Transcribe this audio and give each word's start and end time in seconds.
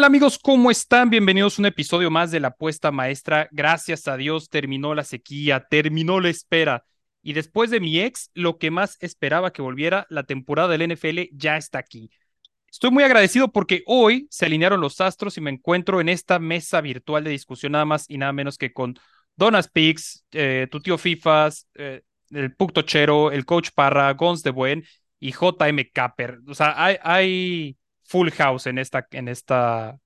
Hola 0.00 0.06
amigos, 0.06 0.38
¿cómo 0.38 0.70
están? 0.70 1.10
Bienvenidos 1.10 1.58
a 1.58 1.62
un 1.62 1.66
episodio 1.66 2.08
más 2.08 2.30
de 2.30 2.38
La 2.38 2.48
Apuesta 2.48 2.92
Maestra. 2.92 3.48
Gracias 3.50 4.06
a 4.06 4.16
Dios 4.16 4.48
terminó 4.48 4.94
la 4.94 5.02
sequía, 5.02 5.66
terminó 5.68 6.20
la 6.20 6.28
espera. 6.28 6.84
Y 7.20 7.32
después 7.32 7.68
de 7.70 7.80
mi 7.80 7.98
ex, 7.98 8.30
lo 8.32 8.58
que 8.58 8.70
más 8.70 8.96
esperaba 9.00 9.52
que 9.52 9.60
volviera, 9.60 10.06
la 10.08 10.22
temporada 10.22 10.68
del 10.68 10.82
NFL 10.82 11.30
ya 11.32 11.56
está 11.56 11.80
aquí. 11.80 12.12
Estoy 12.70 12.92
muy 12.92 13.02
agradecido 13.02 13.48
porque 13.48 13.82
hoy 13.86 14.28
se 14.30 14.46
alinearon 14.46 14.80
los 14.80 15.00
astros 15.00 15.36
y 15.36 15.40
me 15.40 15.50
encuentro 15.50 16.00
en 16.00 16.08
esta 16.08 16.38
mesa 16.38 16.80
virtual 16.80 17.24
de 17.24 17.30
discusión 17.30 17.72
nada 17.72 17.84
más 17.84 18.04
y 18.08 18.18
nada 18.18 18.32
menos 18.32 18.56
que 18.56 18.72
con 18.72 18.96
Donas 19.34 19.66
Pix, 19.66 20.24
eh, 20.30 20.68
tu 20.70 20.78
tío 20.78 20.96
Fifas, 20.96 21.66
eh, 21.74 22.02
el 22.30 22.54
Puctochero, 22.54 23.32
el 23.32 23.44
Coach 23.44 23.70
Parra, 23.74 24.12
Gons 24.12 24.44
de 24.44 24.50
Buen 24.52 24.84
y 25.18 25.32
JM 25.32 25.90
Capper. 25.92 26.38
O 26.46 26.54
sea, 26.54 26.72
hay, 26.76 26.98
hay 27.02 27.77
full 28.08 28.30
house 28.30 28.66
en 28.66 28.78
esta, 28.78 29.06
en 29.12 29.28
esta 29.28 29.98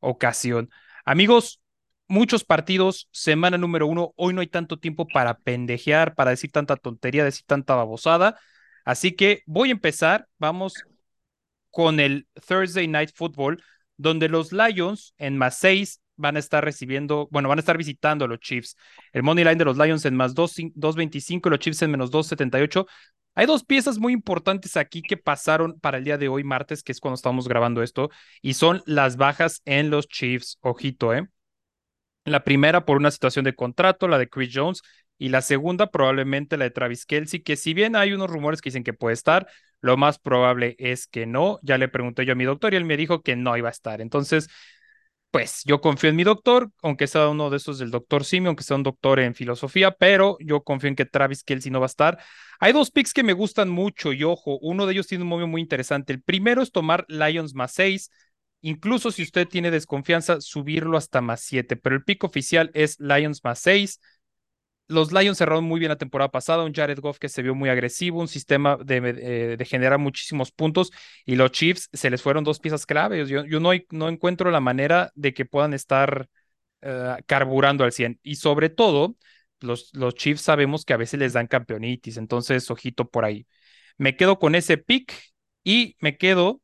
ocasión. 0.00 0.70
Amigos, 1.04 1.60
muchos 2.08 2.44
partidos, 2.44 3.08
semana 3.12 3.58
número 3.58 3.86
uno, 3.86 4.12
hoy 4.16 4.34
no 4.34 4.40
hay 4.40 4.48
tanto 4.48 4.78
tiempo 4.78 5.06
para 5.06 5.38
pendejear, 5.38 6.14
para 6.14 6.30
decir 6.30 6.50
tanta 6.50 6.76
tontería, 6.76 7.24
decir 7.24 7.44
tanta 7.46 7.74
babosada. 7.74 8.38
Así 8.84 9.12
que 9.12 9.42
voy 9.46 9.68
a 9.68 9.72
empezar, 9.72 10.28
vamos 10.38 10.74
con 11.70 12.00
el 12.00 12.26
Thursday 12.46 12.88
Night 12.88 13.10
Football, 13.14 13.62
donde 13.96 14.28
los 14.28 14.52
Lions 14.52 15.14
en 15.18 15.38
más 15.38 15.58
seis 15.58 16.00
van 16.16 16.36
a 16.36 16.38
estar 16.38 16.64
recibiendo, 16.64 17.28
bueno, 17.30 17.48
van 17.48 17.58
a 17.58 17.60
estar 17.60 17.78
visitando 17.78 18.24
a 18.24 18.28
los 18.28 18.40
Chiefs. 18.40 18.76
El 19.12 19.22
money 19.22 19.44
line 19.44 19.56
de 19.56 19.64
los 19.64 19.76
Lions 19.76 20.04
en 20.04 20.14
más 20.14 20.34
2.25 20.34 21.48
y 21.48 21.50
los 21.50 21.58
Chiefs 21.58 21.82
en 21.82 21.90
menos 21.90 22.10
2.78. 22.10 22.86
Hay 23.34 23.46
dos 23.46 23.64
piezas 23.64 23.98
muy 23.98 24.12
importantes 24.12 24.76
aquí 24.76 25.00
que 25.02 25.16
pasaron 25.16 25.78
para 25.80 25.98
el 25.98 26.04
día 26.04 26.18
de 26.18 26.28
hoy, 26.28 26.44
martes, 26.44 26.82
que 26.82 26.92
es 26.92 27.00
cuando 27.00 27.14
estamos 27.14 27.48
grabando 27.48 27.82
esto, 27.82 28.10
y 28.42 28.54
son 28.54 28.82
las 28.84 29.16
bajas 29.16 29.62
en 29.64 29.90
los 29.90 30.06
Chiefs. 30.08 30.58
Ojito, 30.60 31.14
¿eh? 31.14 31.28
La 32.24 32.44
primera 32.44 32.84
por 32.84 32.98
una 32.98 33.10
situación 33.10 33.44
de 33.44 33.54
contrato, 33.54 34.06
la 34.06 34.18
de 34.18 34.28
Chris 34.28 34.50
Jones, 34.54 34.82
y 35.18 35.28
la 35.28 35.40
segunda 35.40 35.90
probablemente 35.90 36.56
la 36.56 36.64
de 36.64 36.70
Travis 36.70 37.06
Kelsey, 37.06 37.42
que 37.42 37.56
si 37.56 37.74
bien 37.74 37.96
hay 37.96 38.12
unos 38.12 38.30
rumores 38.30 38.60
que 38.60 38.70
dicen 38.70 38.84
que 38.84 38.92
puede 38.92 39.14
estar, 39.14 39.46
lo 39.80 39.96
más 39.96 40.18
probable 40.18 40.76
es 40.78 41.06
que 41.06 41.26
no. 41.26 41.58
Ya 41.62 41.78
le 41.78 41.88
pregunté 41.88 42.24
yo 42.26 42.32
a 42.32 42.36
mi 42.36 42.44
doctor 42.44 42.72
y 42.72 42.76
él 42.76 42.84
me 42.84 42.96
dijo 42.96 43.22
que 43.22 43.36
no 43.36 43.56
iba 43.56 43.68
a 43.68 43.72
estar. 43.72 44.00
Entonces, 44.00 44.48
pues 45.32 45.62
yo 45.64 45.80
confío 45.80 46.10
en 46.10 46.16
mi 46.16 46.24
doctor, 46.24 46.70
aunque 46.82 47.06
sea 47.06 47.28
uno 47.28 47.48
de 47.50 47.56
esos 47.56 47.78
del 47.78 47.90
doctor 47.90 48.24
Simi, 48.24 48.48
aunque 48.48 48.62
sea 48.62 48.76
un 48.76 48.82
doctor 48.82 49.18
en 49.18 49.34
filosofía, 49.34 49.90
pero 49.92 50.36
yo 50.40 50.62
confío 50.62 50.88
en 50.90 50.94
que 50.94 51.06
Travis 51.06 51.42
Kelsey 51.42 51.72
no 51.72 51.80
va 51.80 51.86
a 51.86 51.88
estar. 51.88 52.18
Hay 52.60 52.74
dos 52.74 52.90
picks 52.90 53.14
que 53.14 53.22
me 53.22 53.32
gustan 53.32 53.70
mucho 53.70 54.12
y 54.12 54.24
ojo, 54.24 54.58
uno 54.60 54.86
de 54.86 54.92
ellos 54.92 55.06
tiene 55.06 55.24
un 55.24 55.30
movimiento 55.30 55.52
muy 55.52 55.62
interesante. 55.62 56.12
El 56.12 56.22
primero 56.22 56.62
es 56.62 56.70
tomar 56.70 57.06
Lions 57.08 57.54
más 57.54 57.72
6, 57.72 58.10
incluso 58.60 59.10
si 59.10 59.22
usted 59.22 59.48
tiene 59.48 59.70
desconfianza, 59.70 60.40
subirlo 60.42 60.98
hasta 60.98 61.22
más 61.22 61.40
7, 61.40 61.76
pero 61.76 61.96
el 61.96 62.04
pick 62.04 62.24
oficial 62.24 62.70
es 62.74 63.00
Lions 63.00 63.42
más 63.42 63.58
6 63.60 64.00
los 64.92 65.12
Lions 65.12 65.38
cerraron 65.38 65.64
muy 65.64 65.80
bien 65.80 65.90
la 65.90 65.96
temporada 65.96 66.30
pasada, 66.30 66.64
un 66.64 66.72
Jared 66.72 66.98
Goff 67.00 67.18
que 67.18 67.28
se 67.28 67.42
vio 67.42 67.54
muy 67.54 67.68
agresivo, 67.68 68.20
un 68.20 68.28
sistema 68.28 68.76
de, 68.76 69.56
eh, 69.58 69.64
generar 69.64 69.98
muchísimos 69.98 70.52
puntos 70.52 70.92
y 71.24 71.36
los 71.36 71.50
Chiefs 71.52 71.88
se 71.92 72.10
les 72.10 72.22
fueron 72.22 72.44
dos 72.44 72.60
piezas 72.60 72.86
claves. 72.86 73.28
Yo, 73.28 73.44
no, 73.60 74.08
encuentro 74.08 74.50
la 74.50 74.60
manera 74.60 75.10
de 75.14 75.34
que 75.34 75.44
puedan 75.44 75.74
estar 75.74 76.28
eh, 76.82 77.16
carburando 77.26 77.84
al 77.84 77.92
100 77.92 78.20
y 78.22 78.36
sobre 78.36 78.70
todo 78.70 79.16
los, 79.60 79.90
los 79.94 80.14
Chiefs 80.14 80.42
sabemos 80.42 80.84
que 80.84 80.92
a 80.94 80.96
veces 80.96 81.20
les 81.20 81.32
dan 81.32 81.46
campeonitis, 81.46 82.16
entonces 82.16 82.70
ojito 82.70 83.08
por 83.08 83.24
ahí. 83.24 83.46
Me 83.98 84.16
quedo 84.16 84.38
con 84.38 84.54
ese 84.54 84.78
pick 84.78 85.14
y 85.64 85.96
me 86.00 86.16
quedo 86.16 86.60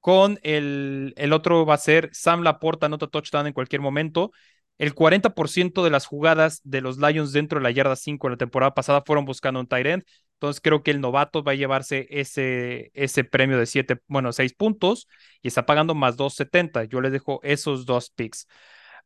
con 0.00 0.38
el, 0.42 1.14
el 1.16 1.32
otro 1.32 1.66
va 1.66 1.74
a 1.74 1.78
ser 1.78 2.10
Sam 2.12 2.42
Laporta, 2.42 2.86
anota 2.86 3.08
touchdown 3.08 3.46
en 3.46 3.52
cualquier 3.52 3.80
momento. 3.80 4.32
El 4.78 4.94
40% 4.94 5.82
de 5.84 5.90
las 5.90 6.06
jugadas 6.06 6.60
de 6.64 6.80
los 6.80 6.98
Lions 6.98 7.32
dentro 7.32 7.58
de 7.58 7.64
la 7.64 7.70
yarda 7.70 7.96
5 7.96 8.26
en 8.28 8.32
la 8.32 8.36
temporada 8.36 8.74
pasada 8.74 9.02
fueron 9.04 9.24
buscando 9.24 9.60
un 9.60 9.66
tight 9.66 9.86
end. 9.86 10.04
Entonces 10.34 10.60
creo 10.60 10.84
que 10.84 10.92
el 10.92 11.00
novato 11.00 11.42
va 11.42 11.52
a 11.52 11.56
llevarse 11.56 12.06
ese, 12.10 12.92
ese 12.94 13.24
premio 13.24 13.58
de 13.58 13.66
7, 13.66 14.00
bueno, 14.06 14.32
6 14.32 14.54
puntos 14.54 15.08
y 15.42 15.48
está 15.48 15.66
pagando 15.66 15.96
más 15.96 16.16
2.70. 16.16 16.84
Yo 16.84 17.00
les 17.00 17.10
dejo 17.10 17.40
esos 17.42 17.86
dos 17.86 18.10
picks. 18.10 18.46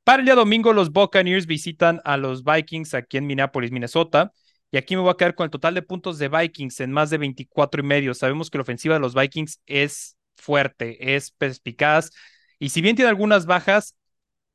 Para 0.04 0.18
el 0.18 0.26
día 0.26 0.34
domingo, 0.34 0.72
los 0.72 0.90
Buccaneers 0.90 1.46
visitan 1.46 2.00
a 2.04 2.16
los 2.16 2.44
Vikings 2.44 2.92
aquí 2.94 3.16
en 3.16 3.26
Minneapolis, 3.26 3.70
Minnesota. 3.70 4.32
Y 4.70 4.76
aquí 4.76 4.96
me 4.96 5.02
voy 5.02 5.10
a 5.10 5.16
quedar 5.16 5.34
con 5.34 5.44
el 5.44 5.50
total 5.50 5.74
de 5.74 5.82
puntos 5.82 6.18
de 6.18 6.28
Vikings 6.28 6.80
en 6.80 6.92
más 6.92 7.08
de 7.10 7.18
24 7.18 7.82
y 7.82 7.86
medio. 7.86 8.14
Sabemos 8.14 8.50
que 8.50 8.58
la 8.58 8.62
ofensiva 8.62 8.94
de 8.94 9.00
los 9.00 9.14
Vikings 9.14 9.60
es 9.66 10.16
fuerte, 10.36 11.14
es 11.14 11.30
perspicaz. 11.30 12.10
Y 12.58 12.70
si 12.70 12.80
bien 12.80 12.96
tiene 12.96 13.10
algunas 13.10 13.46
bajas, 13.46 13.94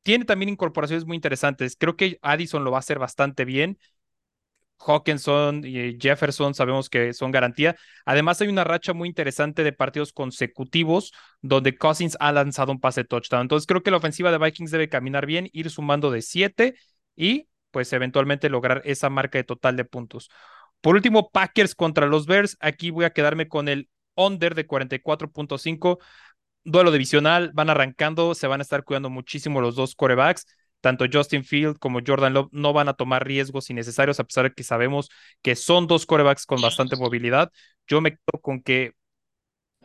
tiene 0.02 0.24
también 0.24 0.48
incorporaciones 0.48 1.04
muy 1.04 1.16
interesantes. 1.16 1.76
Creo 1.78 1.96
que 1.96 2.18
Addison 2.22 2.64
lo 2.64 2.70
va 2.70 2.78
a 2.78 2.80
hacer 2.80 2.98
bastante 2.98 3.44
bien. 3.44 3.78
Hawkinson 4.80 5.62
y 5.64 5.98
Jefferson 6.00 6.54
sabemos 6.54 6.88
que 6.88 7.12
son 7.12 7.30
garantía. 7.30 7.76
Además, 8.04 8.40
hay 8.40 8.48
una 8.48 8.64
racha 8.64 8.92
muy 8.92 9.08
interesante 9.08 9.64
de 9.64 9.72
partidos 9.72 10.12
consecutivos 10.12 11.12
donde 11.40 11.76
Cousins 11.76 12.16
ha 12.20 12.32
lanzado 12.32 12.72
un 12.72 12.80
pase 12.80 13.04
touchdown. 13.04 13.42
Entonces, 13.42 13.66
creo 13.66 13.82
que 13.82 13.90
la 13.90 13.96
ofensiva 13.96 14.30
de 14.30 14.38
Vikings 14.38 14.70
debe 14.70 14.88
caminar 14.88 15.26
bien, 15.26 15.48
ir 15.52 15.70
sumando 15.70 16.10
de 16.10 16.22
7 16.22 16.74
y, 17.16 17.48
pues, 17.70 17.92
eventualmente 17.92 18.48
lograr 18.48 18.82
esa 18.84 19.10
marca 19.10 19.38
de 19.38 19.44
total 19.44 19.76
de 19.76 19.84
puntos. 19.84 20.30
Por 20.80 20.94
último, 20.94 21.30
Packers 21.30 21.74
contra 21.74 22.06
los 22.06 22.26
Bears. 22.26 22.56
Aquí 22.60 22.90
voy 22.90 23.04
a 23.04 23.10
quedarme 23.10 23.48
con 23.48 23.68
el 23.68 23.88
under 24.14 24.54
de 24.54 24.66
44.5 24.66 25.98
duelo 26.64 26.90
divisional, 26.90 27.50
van 27.54 27.70
arrancando, 27.70 28.34
se 28.34 28.46
van 28.46 28.60
a 28.60 28.62
estar 28.62 28.84
cuidando 28.84 29.10
muchísimo 29.10 29.60
los 29.60 29.76
dos 29.76 29.94
corebacks. 29.94 30.46
Tanto 30.80 31.06
Justin 31.12 31.44
Field 31.44 31.78
como 31.78 32.00
Jordan 32.06 32.34
Love 32.34 32.48
no 32.52 32.72
van 32.72 32.88
a 32.88 32.94
tomar 32.94 33.26
riesgos 33.26 33.68
innecesarios, 33.68 34.20
a 34.20 34.24
pesar 34.24 34.44
de 34.44 34.52
que 34.54 34.62
sabemos 34.62 35.08
que 35.42 35.56
son 35.56 35.88
dos 35.88 36.06
corebacks 36.06 36.46
con 36.46 36.60
bastante 36.60 36.96
movilidad. 36.96 37.50
Yo 37.88 38.00
me 38.00 38.12
quedo 38.12 38.40
con 38.40 38.62
que 38.62 38.92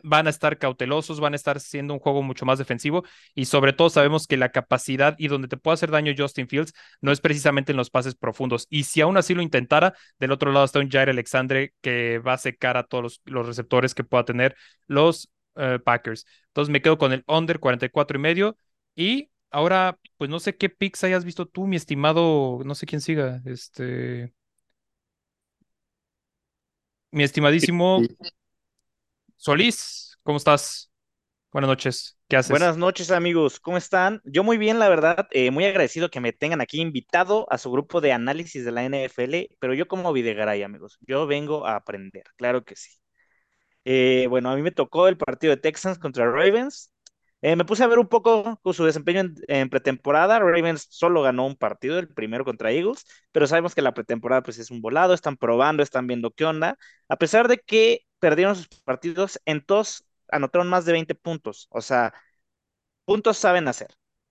van 0.03 0.28
a 0.28 0.29
estar 0.29 0.57
cautelosos, 0.57 1.19
van 1.19 1.33
a 1.33 1.38
estar 1.38 1.59
siendo 1.59 1.94
un 1.94 2.00
juego 2.00 2.22
mucho 2.22 2.45
más 2.45 2.59
defensivo 2.59 3.03
y 3.33 3.45
sobre 3.45 3.73
todo 3.73 3.89
sabemos 3.89 4.28
que 4.28 4.38
la 4.38 4.50
capacidad 4.50 5.16
y 5.17 5.29
donde 5.29 5.47
te 5.47 5.57
puede 5.57 5.75
hacer 5.75 5.91
daño 5.91 6.13
Justin 6.16 6.47
Fields 6.47 6.73
no 7.01 7.12
es 7.12 7.22
precisamente 7.22 7.72
en 7.72 7.78
los 7.78 7.89
pases 7.89 8.16
profundos. 8.16 8.67
Y 8.69 8.83
si 8.83 9.01
aún 9.01 9.17
así 9.17 9.33
lo 9.33 9.41
intentara, 9.41 9.94
del 10.19 10.31
otro 10.31 10.51
lado 10.51 10.66
está 10.66 10.79
un 10.79 10.89
Jair 10.89 11.09
Alexandre 11.09 11.73
que 11.81 12.19
va 12.19 12.33
a 12.33 12.38
secar 12.38 12.78
a 12.78 12.83
todos 12.83 13.03
los, 13.03 13.22
los 13.25 13.47
receptores 13.47 13.95
que 13.95 14.03
pueda 14.03 14.25
tener 14.25 14.56
los 14.88 15.29
eh, 15.55 15.79
Packers. 15.83 16.25
Entonces 16.47 16.71
me 16.71 16.81
quedo 16.81 16.97
con 16.97 17.13
el 17.13 17.23
under 17.27 17.59
44 17.59 18.17
y 18.17 18.21
medio. 18.21 18.57
Y 18.95 19.29
ahora, 19.51 19.97
pues 20.17 20.29
no 20.29 20.39
sé 20.39 20.55
qué 20.55 20.69
picks 20.69 21.03
hayas 21.03 21.25
visto 21.25 21.45
tú, 21.45 21.67
mi 21.67 21.75
estimado, 21.75 22.59
no 22.65 22.75
sé 22.75 22.85
quién 22.85 23.01
siga, 23.01 23.41
este. 23.45 24.33
Mi 27.11 27.23
estimadísimo 27.23 28.01
Solís, 29.37 30.17
¿cómo 30.23 30.37
estás? 30.37 30.89
Buenas 31.51 31.67
noches, 31.67 32.17
¿qué 32.27 32.37
haces? 32.37 32.49
Buenas 32.49 32.77
noches 32.77 33.11
amigos, 33.11 33.59
¿cómo 33.59 33.77
están? 33.77 34.21
Yo 34.23 34.43
muy 34.43 34.57
bien, 34.57 34.79
la 34.79 34.89
verdad, 34.89 35.27
eh, 35.31 35.51
muy 35.51 35.65
agradecido 35.65 36.09
que 36.09 36.19
me 36.19 36.33
tengan 36.33 36.61
aquí 36.61 36.81
invitado 36.81 37.45
a 37.51 37.59
su 37.59 37.71
grupo 37.71 38.01
de 38.01 38.11
análisis 38.11 38.65
de 38.65 38.71
la 38.71 38.83
NFL, 38.83 39.55
pero 39.59 39.75
yo 39.75 39.87
como 39.87 40.11
Videgaray, 40.13 40.63
amigos, 40.63 40.97
yo 41.01 41.27
vengo 41.27 41.67
a 41.67 41.75
aprender, 41.75 42.23
claro 42.37 42.63
que 42.63 42.75
sí. 42.75 43.02
Eh, 43.85 44.27
bueno, 44.29 44.49
a 44.49 44.55
mí 44.55 44.61
me 44.61 44.71
tocó 44.71 45.07
el 45.07 45.17
partido 45.17 45.55
de 45.55 45.61
Texans 45.61 45.99
contra 45.99 46.29
Ravens. 46.31 46.91
Eh, 47.41 47.55
me 47.57 47.66
puse 47.66 47.83
a 47.83 47.88
ver 47.88 47.99
un 47.99 48.07
poco 48.07 48.59
su 48.73 48.85
desempeño 48.85 49.23
en, 49.47 49.69
pretemporada. 49.69 50.39
Ravens 50.39 50.88
solo 50.89 51.21
ganó 51.21 51.45
un 51.45 51.57
partido, 51.57 51.99
el 51.99 52.07
primero 52.07 52.45
contra 52.45 52.71
Eagles, 52.71 53.05
pero 53.31 53.47
sabemos 53.47 53.75
que 53.75 53.81
la 53.81 53.94
pretemporada 53.94 54.44
pues 54.44 54.59
es 54.59 54.71
un 54.71 54.81
volado, 54.81 55.13
están 55.13 55.35
probando, 55.38 55.83
están 55.83 56.07
viendo 56.07 56.31
qué 56.31 56.45
onda. 56.45 56.77
A 57.09 57.17
pesar 57.17 57.47
de 57.49 57.57
que 57.57 58.05
perdieron 58.19 58.55
sus 58.55 58.67
partidos, 58.85 59.39
en 59.45 59.61
todos 59.66 60.05
anotaron 60.29 60.69
más 60.69 60.85
de 60.85 60.94
20 60.94 61.15
puntos. 61.15 61.68
O 61.69 61.81
sea, 61.81 62.13
puntos 63.06 63.38
saben 63.38 63.68
hacer. 63.68 63.89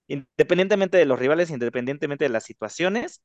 Independientemente 0.09 0.99
de 0.99 1.07
los 1.07 1.19
rivales, 1.19 1.51
independientemente 1.51 2.25
de 2.25 2.29
las 2.31 2.45
situaciones, 2.45 3.23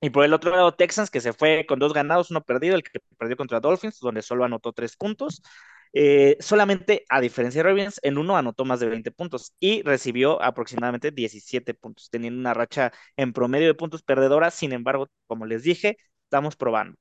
y 0.00 0.10
por 0.10 0.24
el 0.24 0.34
otro 0.34 0.50
lado, 0.50 0.74
Texans, 0.74 1.10
que 1.10 1.20
se 1.20 1.32
fue 1.32 1.64
con 1.66 1.78
dos 1.78 1.92
ganados, 1.94 2.30
uno 2.30 2.42
perdido, 2.42 2.76
el 2.76 2.82
que 2.82 3.00
perdió 3.18 3.36
contra 3.36 3.60
Dolphins, 3.60 3.98
donde 4.00 4.22
solo 4.22 4.44
anotó 4.44 4.72
tres 4.72 4.96
puntos. 4.96 5.42
Eh, 5.96 6.36
solamente, 6.40 7.04
a 7.08 7.20
diferencia 7.20 7.62
de 7.62 7.68
Ravens, 7.68 8.00
en 8.02 8.18
uno 8.18 8.36
anotó 8.36 8.64
más 8.64 8.80
de 8.80 8.88
20 8.88 9.12
puntos 9.12 9.54
y 9.60 9.82
recibió 9.82 10.42
aproximadamente 10.42 11.10
17 11.12 11.72
puntos, 11.74 12.10
teniendo 12.10 12.38
una 12.40 12.52
racha 12.52 12.92
en 13.16 13.32
promedio 13.32 13.68
de 13.68 13.74
puntos 13.74 14.02
perdedora. 14.02 14.50
Sin 14.50 14.72
embargo, 14.72 15.08
como 15.26 15.46
les 15.46 15.62
dije, 15.62 15.96
estamos 16.24 16.56
probando. 16.56 16.96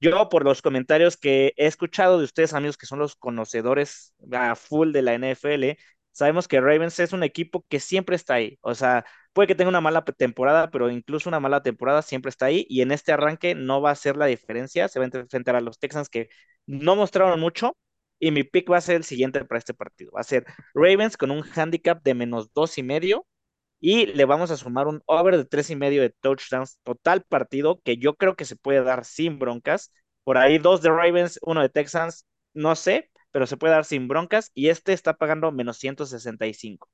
Yo, 0.00 0.28
por 0.28 0.44
los 0.44 0.62
comentarios 0.62 1.16
que 1.16 1.52
he 1.56 1.66
escuchado 1.66 2.18
de 2.18 2.24
ustedes, 2.24 2.54
amigos, 2.54 2.76
que 2.76 2.86
son 2.86 3.00
los 3.00 3.16
conocedores 3.16 4.14
a 4.32 4.54
full 4.54 4.92
de 4.92 5.02
la 5.02 5.14
NFL, 5.14 5.76
sabemos 6.12 6.46
que 6.48 6.60
Ravens 6.60 6.98
es 7.00 7.12
un 7.12 7.24
equipo 7.24 7.64
que 7.68 7.80
siempre 7.80 8.14
está 8.16 8.34
ahí. 8.34 8.58
O 8.62 8.74
sea, 8.74 9.04
puede 9.38 9.46
que 9.46 9.54
tenga 9.54 9.68
una 9.68 9.80
mala 9.80 10.04
temporada, 10.04 10.68
pero 10.68 10.90
incluso 10.90 11.28
una 11.28 11.38
mala 11.38 11.62
temporada 11.62 12.02
siempre 12.02 12.28
está 12.28 12.46
ahí. 12.46 12.66
Y 12.68 12.82
en 12.82 12.90
este 12.90 13.12
arranque 13.12 13.54
no 13.54 13.80
va 13.80 13.92
a 13.92 13.94
ser 13.94 14.16
la 14.16 14.26
diferencia. 14.26 14.88
Se 14.88 14.98
va 14.98 15.04
a 15.06 15.08
enfrentar 15.16 15.54
a 15.54 15.60
los 15.60 15.78
Texans 15.78 16.08
que 16.08 16.28
no 16.66 16.96
mostraron 16.96 17.38
mucho, 17.38 17.76
y 18.18 18.32
mi 18.32 18.42
pick 18.42 18.68
va 18.68 18.78
a 18.78 18.80
ser 18.80 18.96
el 18.96 19.04
siguiente 19.04 19.44
para 19.44 19.60
este 19.60 19.74
partido. 19.74 20.10
Va 20.10 20.22
a 20.22 20.24
ser 20.24 20.44
Ravens 20.74 21.16
con 21.16 21.30
un 21.30 21.44
handicap 21.54 22.02
de 22.02 22.14
menos 22.14 22.52
dos 22.52 22.78
y 22.78 22.82
medio 22.82 23.26
y 23.80 24.06
le 24.06 24.24
vamos 24.24 24.50
a 24.50 24.56
sumar 24.56 24.88
un 24.88 25.02
over 25.06 25.36
de 25.36 25.44
tres 25.44 25.70
y 25.70 25.76
medio 25.76 26.02
de 26.02 26.10
touchdowns 26.20 26.78
total 26.82 27.22
partido 27.22 27.80
que 27.84 27.96
yo 27.98 28.16
creo 28.16 28.34
que 28.36 28.44
se 28.44 28.56
puede 28.56 28.82
dar 28.82 29.04
sin 29.04 29.38
broncas. 29.38 29.92
Por 30.24 30.36
ahí 30.38 30.58
dos 30.58 30.82
de 30.82 30.90
Ravens, 30.90 31.38
uno 31.42 31.62
de 31.62 31.68
Texans, 31.68 32.26
no 32.54 32.74
sé, 32.76 33.10
pero 33.30 33.46
se 33.46 33.56
puede 33.56 33.74
dar 33.74 33.84
sin 33.84 34.08
broncas 34.08 34.50
y 34.54 34.68
este 34.70 34.94
está 34.94 35.14
pagando 35.14 35.52
menos 35.52 35.78
165. 35.78 36.88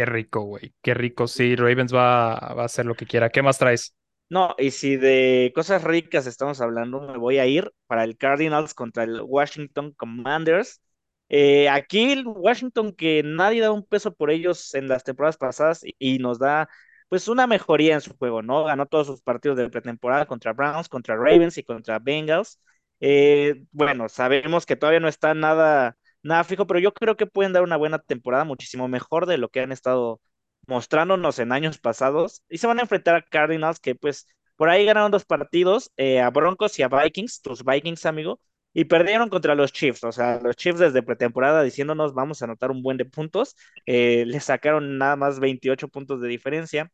Qué 0.00 0.06
rico, 0.06 0.40
güey. 0.40 0.72
Qué 0.80 0.94
rico. 0.94 1.28
Sí, 1.28 1.54
Ravens 1.56 1.94
va, 1.94 2.32
a 2.32 2.64
hacer 2.64 2.86
lo 2.86 2.94
que 2.94 3.04
quiera. 3.04 3.28
¿Qué 3.28 3.42
más 3.42 3.58
traes? 3.58 3.94
No, 4.30 4.54
y 4.56 4.70
si 4.70 4.96
de 4.96 5.52
cosas 5.54 5.84
ricas 5.84 6.26
estamos 6.26 6.62
hablando, 6.62 7.02
me 7.02 7.18
voy 7.18 7.36
a 7.36 7.44
ir 7.44 7.70
para 7.86 8.04
el 8.04 8.16
Cardinals 8.16 8.72
contra 8.72 9.04
el 9.04 9.20
Washington 9.20 9.92
Commanders. 9.92 10.80
Eh, 11.28 11.68
aquí 11.68 12.12
el 12.12 12.26
Washington 12.26 12.94
que 12.94 13.22
nadie 13.22 13.60
da 13.60 13.72
un 13.72 13.84
peso 13.84 14.14
por 14.14 14.30
ellos 14.30 14.72
en 14.74 14.88
las 14.88 15.04
temporadas 15.04 15.36
pasadas 15.36 15.82
y, 15.98 16.18
nos 16.18 16.38
da 16.38 16.70
pues 17.10 17.28
una 17.28 17.46
mejoría 17.46 17.92
en 17.92 18.00
su 18.00 18.16
juego, 18.16 18.40
¿no? 18.40 18.64
Ganó 18.64 18.86
todos 18.86 19.06
sus 19.06 19.20
partidos 19.20 19.58
de 19.58 19.68
pretemporada 19.68 20.24
contra 20.24 20.54
Browns, 20.54 20.88
contra 20.88 21.14
Ravens 21.14 21.58
y 21.58 21.62
contra 21.62 21.98
Bengals. 21.98 22.58
Eh, 23.00 23.64
bueno, 23.70 24.08
sabemos 24.08 24.64
que 24.64 24.76
todavía 24.76 25.00
no 25.00 25.08
está 25.08 25.34
nada, 25.34 25.98
nada 26.22 26.44
fijo, 26.44 26.66
pero 26.66 26.80
yo 26.80 26.92
creo 26.92 27.16
que 27.16 27.26
pueden 27.26 27.52
dar 27.52 27.62
una 27.62 27.76
buena 27.76 27.98
temporada, 27.98 28.44
muchísimo 28.44 28.88
mejor 28.88 29.26
de 29.26 29.38
lo 29.38 29.48
que 29.48 29.60
han 29.60 29.72
estado 29.72 30.20
mostrándonos 30.66 31.38
en 31.38 31.52
años 31.52 31.78
pasados. 31.78 32.42
Y 32.48 32.58
se 32.58 32.66
van 32.66 32.78
a 32.78 32.82
enfrentar 32.82 33.14
a 33.16 33.22
Cardinals, 33.22 33.80
que 33.80 33.94
pues 33.94 34.26
por 34.56 34.68
ahí 34.68 34.84
ganaron 34.84 35.10
dos 35.10 35.24
partidos, 35.24 35.90
eh, 35.96 36.20
a 36.20 36.30
Broncos 36.30 36.78
y 36.78 36.82
a 36.82 36.88
Vikings, 36.88 37.40
tus 37.42 37.64
Vikings, 37.64 38.06
amigo, 38.06 38.40
y 38.72 38.84
perdieron 38.84 39.28
contra 39.30 39.54
los 39.54 39.72
Chiefs. 39.72 40.04
O 40.04 40.12
sea, 40.12 40.38
los 40.40 40.56
Chiefs 40.56 40.78
desde 40.80 41.02
pretemporada 41.02 41.62
diciéndonos 41.62 42.14
vamos 42.14 42.42
a 42.42 42.44
anotar 42.44 42.70
un 42.70 42.82
buen 42.82 42.96
de 42.96 43.04
puntos. 43.06 43.56
Eh, 43.86 44.24
le 44.26 44.40
sacaron 44.40 44.98
nada 44.98 45.16
más 45.16 45.40
28 45.40 45.88
puntos 45.88 46.20
de 46.20 46.28
diferencia. 46.28 46.90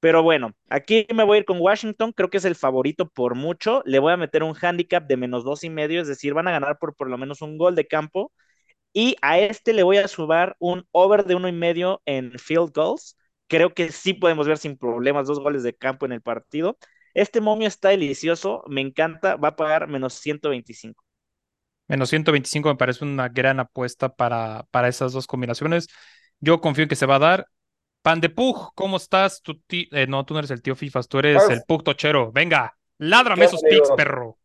Pero 0.00 0.22
bueno, 0.22 0.54
aquí 0.70 1.06
me 1.12 1.24
voy 1.24 1.38
a 1.38 1.40
ir 1.40 1.44
con 1.44 1.60
Washington, 1.60 2.12
creo 2.12 2.30
que 2.30 2.36
es 2.38 2.44
el 2.44 2.54
favorito 2.54 3.08
por 3.08 3.34
mucho. 3.34 3.82
Le 3.84 3.98
voy 3.98 4.12
a 4.12 4.16
meter 4.16 4.44
un 4.44 4.54
handicap 4.60 5.04
de 5.06 5.16
menos 5.16 5.42
dos 5.44 5.64
y 5.64 5.70
medio, 5.70 6.00
es 6.00 6.06
decir, 6.08 6.34
van 6.34 6.46
a 6.46 6.52
ganar 6.52 6.78
por 6.78 6.94
por 6.94 7.08
lo 7.10 7.18
menos 7.18 7.42
un 7.42 7.58
gol 7.58 7.74
de 7.74 7.86
campo. 7.88 8.32
Y 8.92 9.16
a 9.22 9.38
este 9.38 9.72
le 9.72 9.82
voy 9.82 9.98
a 9.98 10.08
sumar 10.08 10.56
un 10.58 10.86
over 10.92 11.24
de 11.24 11.34
uno 11.34 11.48
y 11.48 11.52
medio 11.52 12.02
en 12.04 12.38
field 12.38 12.72
goals. 12.74 13.16
Creo 13.46 13.72
que 13.74 13.92
sí 13.92 14.14
podemos 14.14 14.46
ver 14.46 14.58
sin 14.58 14.76
problemas 14.76 15.26
dos 15.26 15.40
goles 15.40 15.62
de 15.62 15.74
campo 15.74 16.06
en 16.06 16.12
el 16.12 16.22
partido. 16.22 16.78
Este 17.14 17.40
momio 17.40 17.68
está 17.68 17.88
delicioso, 17.90 18.62
me 18.68 18.80
encanta, 18.80 19.36
va 19.36 19.48
a 19.48 19.56
pagar 19.56 19.88
menos 19.88 20.14
125. 20.14 21.04
Menos 21.88 22.10
125 22.10 22.68
me 22.68 22.76
parece 22.76 23.04
una 23.04 23.28
gran 23.28 23.60
apuesta 23.60 24.14
para, 24.14 24.66
para 24.70 24.88
esas 24.88 25.12
dos 25.12 25.26
combinaciones. 25.26 25.88
Yo 26.40 26.60
confío 26.60 26.82
en 26.82 26.88
que 26.88 26.96
se 26.96 27.06
va 27.06 27.16
a 27.16 27.20
dar. 27.20 27.46
Pan 28.02 28.20
de 28.20 28.28
Pug, 28.28 28.72
¿cómo 28.74 28.96
estás? 28.96 29.42
Eh, 29.70 30.06
no, 30.06 30.24
tú 30.24 30.34
no 30.34 30.40
eres 30.40 30.50
el 30.50 30.62
tío 30.62 30.76
Fifas, 30.76 31.08
tú 31.08 31.18
eres 31.18 31.48
el 31.50 31.62
Pug 31.66 31.82
Tochero. 31.82 32.30
Venga, 32.30 32.76
ládrame 32.98 33.46
esos 33.46 33.62
pics, 33.62 33.90
perro. 33.96 34.38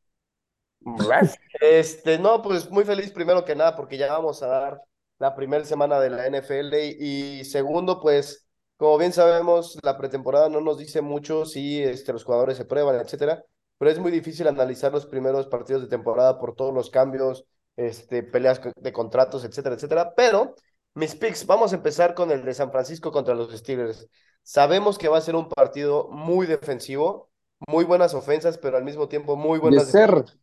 Este, 1.59 2.19
no, 2.19 2.41
pues 2.41 2.69
muy 2.69 2.83
feliz 2.83 3.11
primero 3.11 3.45
que 3.45 3.55
nada 3.55 3.75
porque 3.75 3.97
ya 3.97 4.11
vamos 4.11 4.43
a 4.43 4.47
dar 4.47 4.81
la 5.19 5.35
primera 5.35 5.63
semana 5.63 5.99
de 5.99 6.09
la 6.09 6.27
NFL 6.27 6.73
y, 6.99 7.45
segundo, 7.45 7.99
pues 8.01 8.45
como 8.77 8.97
bien 8.97 9.13
sabemos, 9.13 9.77
la 9.81 9.97
pretemporada 9.97 10.49
no 10.49 10.59
nos 10.59 10.77
dice 10.77 11.01
mucho 11.01 11.45
si 11.45 11.81
este, 11.81 12.11
los 12.11 12.25
jugadores 12.25 12.57
se 12.57 12.65
prueban, 12.65 12.99
etcétera, 12.99 13.43
pero 13.77 13.91
es 13.91 13.99
muy 13.99 14.11
difícil 14.11 14.47
analizar 14.47 14.91
los 14.91 15.05
primeros 15.05 15.47
partidos 15.47 15.83
de 15.83 15.87
temporada 15.87 16.37
por 16.37 16.55
todos 16.55 16.73
los 16.73 16.89
cambios, 16.89 17.45
este, 17.77 18.23
peleas 18.23 18.59
de 18.75 18.91
contratos, 18.91 19.45
etcétera, 19.45 19.75
etcétera, 19.75 20.13
pero 20.15 20.55
mis 20.95 21.15
picks, 21.15 21.45
vamos 21.45 21.71
a 21.71 21.77
empezar 21.77 22.13
con 22.13 22.31
el 22.31 22.43
de 22.43 22.53
San 22.53 22.71
Francisco 22.71 23.11
contra 23.11 23.33
los 23.33 23.51
Steelers. 23.51 24.07
Sabemos 24.41 24.97
que 24.97 25.07
va 25.07 25.17
a 25.17 25.21
ser 25.21 25.35
un 25.35 25.47
partido 25.47 26.09
muy 26.11 26.45
defensivo, 26.45 27.31
muy 27.67 27.85
buenas 27.85 28.13
ofensas, 28.13 28.57
pero 28.57 28.77
al 28.77 28.83
mismo 28.83 29.07
tiempo 29.07 29.35
muy 29.37 29.59
buenas. 29.59 29.91
De 29.91 30.33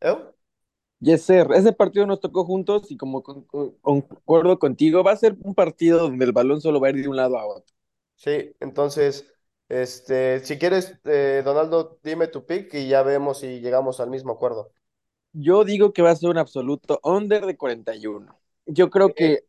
¿Eh? 0.00 0.16
Yes, 1.00 1.22
sir. 1.22 1.46
Ese 1.54 1.72
partido 1.72 2.06
nos 2.06 2.20
tocó 2.20 2.44
juntos 2.44 2.90
y 2.90 2.96
como 2.96 3.22
concuerdo 3.22 4.58
contigo, 4.58 5.02
va 5.02 5.12
a 5.12 5.16
ser 5.16 5.34
un 5.40 5.54
partido 5.54 5.98
donde 5.98 6.24
el 6.26 6.32
balón 6.32 6.60
solo 6.60 6.78
va 6.78 6.88
a 6.88 6.90
ir 6.90 6.96
de 6.96 7.08
un 7.08 7.16
lado 7.16 7.38
a 7.38 7.46
otro. 7.46 7.74
Sí, 8.16 8.54
entonces, 8.60 9.26
este, 9.70 10.40
si 10.40 10.58
quieres, 10.58 10.98
eh, 11.04 11.40
Donaldo, 11.42 11.98
dime 12.04 12.26
tu 12.26 12.44
pick 12.44 12.74
y 12.74 12.88
ya 12.88 13.02
vemos 13.02 13.40
si 13.40 13.60
llegamos 13.60 13.98
al 13.98 14.10
mismo 14.10 14.32
acuerdo. 14.32 14.72
Yo 15.32 15.64
digo 15.64 15.94
que 15.94 16.02
va 16.02 16.10
a 16.10 16.16
ser 16.16 16.28
un 16.28 16.36
absoluto 16.38 17.00
under 17.02 17.46
de 17.46 17.56
41. 17.56 18.38
Yo 18.66 18.90
creo 18.90 19.14
que 19.14 19.44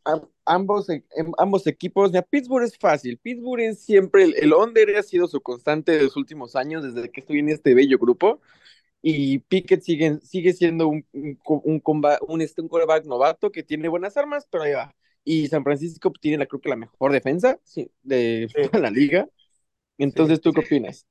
ambos, 0.45 0.89
e, 0.89 1.03
em, 1.15 1.31
ambos 1.38 1.68
equipos, 1.68 2.13
ya 2.13 2.21
Pittsburgh 2.21 2.63
es 2.63 2.77
fácil. 2.77 3.18
Pittsburgh 3.18 3.62
es 3.62 3.81
siempre 3.81 4.24
el, 4.24 4.36
el 4.38 4.53
under 4.53 4.95
ha 4.95 5.03
sido 5.03 5.27
su 5.27 5.42
constante 5.42 5.92
de 5.92 6.03
los 6.03 6.15
últimos 6.15 6.56
años 6.56 6.83
desde 6.83 7.12
que 7.12 7.19
estoy 7.19 7.39
en 7.39 7.50
este 7.50 7.74
bello 7.74 7.98
grupo 7.98 8.39
y 9.01 9.39
Pickett 9.39 9.81
sigue, 9.81 10.19
sigue 10.21 10.53
siendo 10.53 10.88
un, 10.88 11.06
un, 11.13 11.38
un, 11.44 11.81
un, 12.27 12.42
este, 12.42 12.62
un 12.62 12.68
quarterback 12.68 13.06
novato 13.06 13.51
que 13.51 13.63
tiene 13.63 13.88
buenas 13.88 14.15
armas, 14.18 14.48
pero 14.50 14.63
ahí 14.63 14.74
va. 14.74 14.94
Y 15.24 15.48
San 15.48 15.63
Francisco 15.63 16.12
tiene, 16.19 16.38
la, 16.38 16.45
creo 16.45 16.62
que 16.62 16.69
la 16.69 16.75
mejor 16.75 17.12
defensa 17.12 17.59
de 18.03 18.48
la 18.74 18.89
liga. 18.89 19.27
Entonces, 19.98 20.42
¿tú 20.42 20.51
qué 20.53 20.62
opinas? 20.62 21.06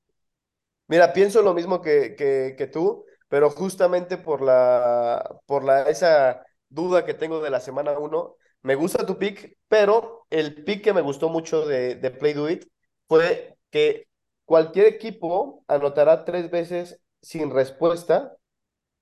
Mira, 0.89 1.13
pienso 1.13 1.43
lo 1.43 1.55
mismo 1.55 1.81
que, 1.81 2.17
que, 2.17 2.55
que, 2.59 2.67
tú, 2.67 3.05
pero 3.29 3.51
justamente 3.51 4.17
por 4.19 4.43
la, 4.43 5.41
por 5.47 5.65
la, 5.65 5.83
esa 5.83 6.45
duda 6.69 7.05
que 7.05 7.15
tengo 7.15 7.41
de 7.41 7.51
la 7.51 7.61
semana 7.61 7.97
1, 7.97 8.37
me 8.63 8.75
gusta 8.75 9.07
tu 9.07 9.17
pick, 9.17 9.57
pero 9.69 10.27
el 10.31 10.65
pick 10.65 10.83
que 10.83 10.93
me 10.93 11.01
gustó 11.01 11.29
mucho 11.29 11.65
de, 11.67 11.95
de 11.95 12.11
Play 12.11 12.35
Do 12.35 12.51
It 12.51 12.65
fue 13.07 13.57
que 13.71 14.09
cualquier 14.45 14.87
equipo 14.87 15.65
anotará 15.69 16.25
tres 16.25 16.51
veces 16.51 17.01
sin 17.22 17.50
respuesta, 17.50 18.37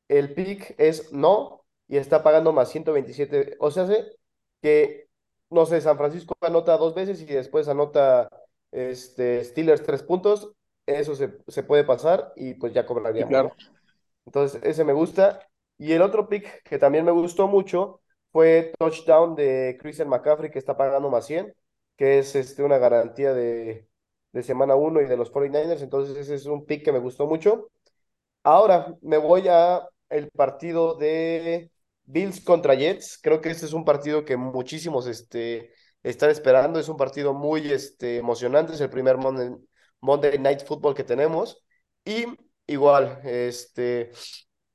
el 0.08 0.34
pick 0.34 0.74
es 0.78 1.12
no 1.12 1.64
y 1.86 1.96
está 1.96 2.22
pagando 2.22 2.52
más 2.52 2.70
127. 2.70 3.56
O 3.60 3.70
sea, 3.70 3.86
que, 4.62 5.08
no 5.50 5.66
sé, 5.66 5.80
San 5.80 5.96
Francisco 5.96 6.36
anota 6.40 6.76
dos 6.76 6.94
veces 6.94 7.20
y 7.22 7.26
después 7.26 7.68
anota 7.68 8.28
este, 8.70 9.44
Steelers 9.44 9.82
tres 9.82 10.02
puntos. 10.02 10.52
Eso 10.86 11.14
se, 11.14 11.62
puede 11.62 11.84
pasar 11.84 12.32
y 12.36 12.54
pues 12.54 12.72
ya 12.72 12.86
cobraría. 12.86 13.26
claro. 13.26 13.52
Entonces, 14.24 14.60
ese 14.62 14.84
me 14.84 14.92
gusta. 14.92 15.40
Y 15.78 15.92
el 15.92 16.02
otro 16.02 16.28
pick 16.28 16.62
que 16.62 16.78
también 16.78 17.04
me 17.04 17.12
gustó 17.12 17.46
mucho 17.46 18.00
fue 18.32 18.72
touchdown 18.78 19.34
de 19.34 19.78
Christian 19.80 20.08
McCaffrey, 20.08 20.50
que 20.50 20.58
está 20.58 20.76
pagando 20.76 21.08
más 21.08 21.26
100, 21.26 21.54
que 21.96 22.18
es 22.18 22.34
este, 22.34 22.62
una 22.62 22.78
garantía 22.78 23.32
de, 23.32 23.88
de 24.32 24.42
semana 24.42 24.75
1 24.75 25.02
y 25.02 25.06
de 25.06 25.16
los 25.16 25.32
49ers. 25.32 25.82
Entonces, 25.82 26.16
ese 26.16 26.34
es 26.34 26.46
un 26.46 26.66
pick 26.66 26.84
que 26.84 26.92
me 26.92 26.98
gustó 26.98 27.26
mucho. 27.26 27.70
Ahora 28.42 28.95
me 29.02 29.18
voy 29.18 29.49
a 29.49 29.87
el 30.09 30.30
partido 30.30 30.95
de 30.97 31.71
Bills 32.04 32.40
contra 32.40 32.75
Jets. 32.75 33.18
Creo 33.23 33.40
que 33.40 33.50
este 33.50 33.66
es 33.66 33.73
un 33.73 33.85
partido 33.85 34.25
que 34.25 34.37
muchísimos 34.37 35.07
este, 35.07 35.73
están 36.02 36.30
esperando. 36.30 36.80
Es 36.80 36.88
un 36.88 36.97
partido 36.97 37.35
muy 37.35 37.71
este, 37.71 38.16
emocionante. 38.18 38.75
Es 38.75 38.80
el 38.80 38.90
primer 38.90 39.16
Monday, 40.00 40.38
Night 40.38 40.64
Football 40.64 40.95
que 40.95 41.04
tenemos. 41.04 41.62
Y 42.04 42.26
igual, 42.66 43.21
este, 43.25 44.12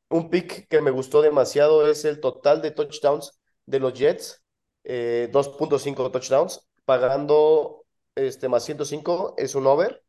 un 0.09 0.29
pick 0.29 0.67
que 0.67 0.81
me 0.81 0.91
gustó 0.91 1.21
demasiado 1.21 1.87
es 1.89 2.05
el 2.05 2.19
total 2.19 2.61
de 2.61 2.71
touchdowns 2.71 3.39
de 3.65 3.79
los 3.79 3.93
Jets. 3.93 4.39
2.5 4.83 6.07
eh, 6.07 6.09
touchdowns, 6.11 6.67
pagando 6.83 7.85
este, 8.15 8.49
más 8.49 8.65
105, 8.65 9.35
es 9.37 9.55
un 9.55 9.65
over. 9.65 10.03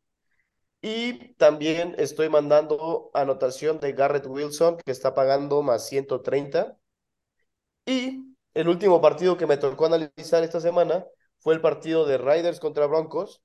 Y 0.87 1.33
también 1.37 1.95
estoy 1.97 2.29
mandando 2.29 3.09
anotación 3.15 3.79
de 3.79 3.93
Garrett 3.93 4.27
Wilson, 4.27 4.77
que 4.77 4.91
está 4.91 5.15
pagando 5.15 5.63
más 5.63 5.87
130. 5.87 6.77
Y 7.87 8.35
el 8.53 8.69
último 8.69 9.01
partido 9.01 9.35
que 9.35 9.47
me 9.47 9.57
tocó 9.57 9.87
analizar 9.87 10.43
esta 10.43 10.59
semana 10.59 11.03
fue 11.39 11.55
el 11.55 11.61
partido 11.61 12.05
de 12.05 12.19
Riders 12.19 12.59
contra 12.59 12.85
Broncos, 12.85 13.41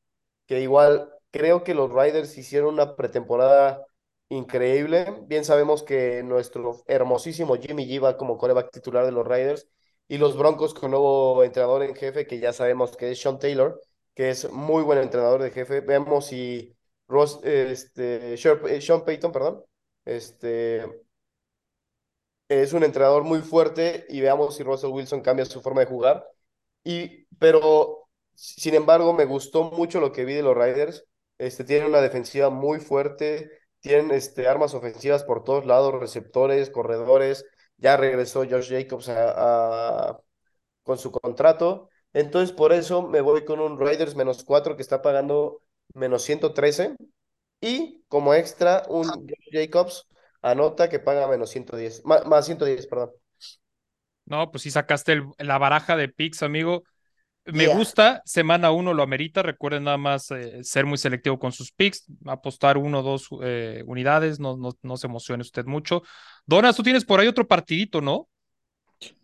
que 0.46 0.60
igual 0.60 1.10
creo 1.30 1.64
que 1.64 1.74
los 1.74 1.90
Riders 1.90 2.36
hicieron 2.36 2.74
una 2.74 2.94
pretemporada 2.94 3.86
increíble. 4.28 5.06
Bien 5.26 5.46
sabemos 5.46 5.82
que 5.82 6.22
nuestro 6.22 6.82
hermosísimo 6.88 7.56
Jimmy 7.56 7.86
G 7.86 8.04
va 8.04 8.18
como 8.18 8.36
coreback 8.36 8.70
titular 8.70 9.06
de 9.06 9.12
los 9.12 9.26
Riders 9.26 9.66
y 10.08 10.18
los 10.18 10.36
Broncos 10.36 10.74
con 10.74 10.90
nuevo 10.90 11.42
entrenador 11.42 11.84
en 11.84 11.94
jefe, 11.94 12.26
que 12.26 12.38
ya 12.38 12.52
sabemos 12.52 12.98
que 12.98 13.10
es 13.10 13.18
Sean 13.18 13.38
Taylor, 13.38 13.80
que 14.14 14.28
es 14.28 14.52
muy 14.52 14.82
buen 14.82 14.98
entrenador 14.98 15.40
de 15.42 15.50
jefe. 15.52 15.80
Vemos 15.80 16.26
si 16.26 16.76
Ross, 17.10 17.40
este, 17.44 18.34
eh, 18.34 18.80
Sean 18.80 19.04
Payton, 19.04 19.32
perdón, 19.32 19.64
este, 20.04 20.84
es 22.48 22.72
un 22.72 22.82
entrenador 22.84 23.24
muy 23.24 23.40
fuerte 23.40 24.06
y 24.08 24.20
veamos 24.20 24.56
si 24.56 24.62
Russell 24.62 24.90
Wilson 24.90 25.20
cambia 25.22 25.44
su 25.44 25.60
forma 25.62 25.80
de 25.80 25.86
jugar. 25.86 26.26
Y, 26.84 27.26
pero, 27.38 28.08
sin 28.34 28.74
embargo, 28.74 29.12
me 29.12 29.24
gustó 29.24 29.64
mucho 29.64 30.00
lo 30.00 30.12
que 30.12 30.24
vi 30.24 30.34
de 30.34 30.42
los 30.42 30.56
Riders. 30.56 31.04
Este, 31.38 31.64
tienen 31.64 31.88
una 31.88 32.00
defensiva 32.00 32.50
muy 32.50 32.80
fuerte, 32.80 33.50
tienen 33.80 34.10
este, 34.12 34.48
armas 34.48 34.74
ofensivas 34.74 35.24
por 35.24 35.44
todos 35.44 35.66
lados, 35.66 35.94
receptores, 36.00 36.70
corredores. 36.70 37.44
ya 37.76 37.96
regresó 37.96 38.44
Josh 38.48 38.70
Jacobs 38.70 39.08
con 40.82 40.98
su 40.98 41.10
contrato. 41.12 41.88
Entonces, 42.12 42.52
por 42.54 42.72
eso 42.72 43.02
me 43.02 43.20
voy 43.20 43.44
con 43.44 43.60
un 43.60 43.78
Raiders 43.78 44.16
menos 44.16 44.44
4 44.44 44.76
que 44.76 44.82
está 44.82 45.02
pagando 45.02 45.62
menos 45.94 46.22
113. 46.22 46.96
Y 47.60 48.02
como 48.08 48.34
extra, 48.34 48.84
un 48.88 49.06
Josh 49.06 49.50
Jacobs 49.52 50.06
anota 50.42 50.88
que 50.88 50.98
paga 50.98 51.28
menos 51.28 51.50
110, 51.50 52.04
más, 52.04 52.24
más 52.26 52.46
110, 52.46 52.86
perdón. 52.86 53.10
No, 54.24 54.50
pues 54.50 54.62
sí 54.62 54.70
sacaste 54.70 55.22
la 55.38 55.58
baraja 55.58 55.96
de 55.96 56.08
picks, 56.08 56.42
amigo. 56.42 56.84
Me 57.46 57.66
gusta, 57.66 58.22
semana 58.24 58.70
uno 58.70 58.94
lo 58.94 59.02
amerita. 59.02 59.42
Recuerden 59.42 59.84
nada 59.84 59.96
más 59.96 60.30
eh, 60.30 60.62
ser 60.62 60.86
muy 60.86 60.98
selectivo 60.98 61.38
con 61.38 61.52
sus 61.52 61.72
picks, 61.72 62.04
apostar 62.26 62.78
uno 62.78 63.00
o 63.00 63.02
dos 63.02 63.28
eh, 63.42 63.82
unidades, 63.86 64.38
no, 64.38 64.56
no, 64.56 64.70
no, 64.82 64.96
se 64.96 65.06
emocione 65.06 65.42
usted 65.42 65.64
mucho. 65.64 66.02
Donas, 66.46 66.76
tú 66.76 66.82
tienes 66.82 67.04
por 67.04 67.18
ahí 67.18 67.26
otro 67.26 67.48
partidito, 67.48 68.00
¿no? 68.00 68.28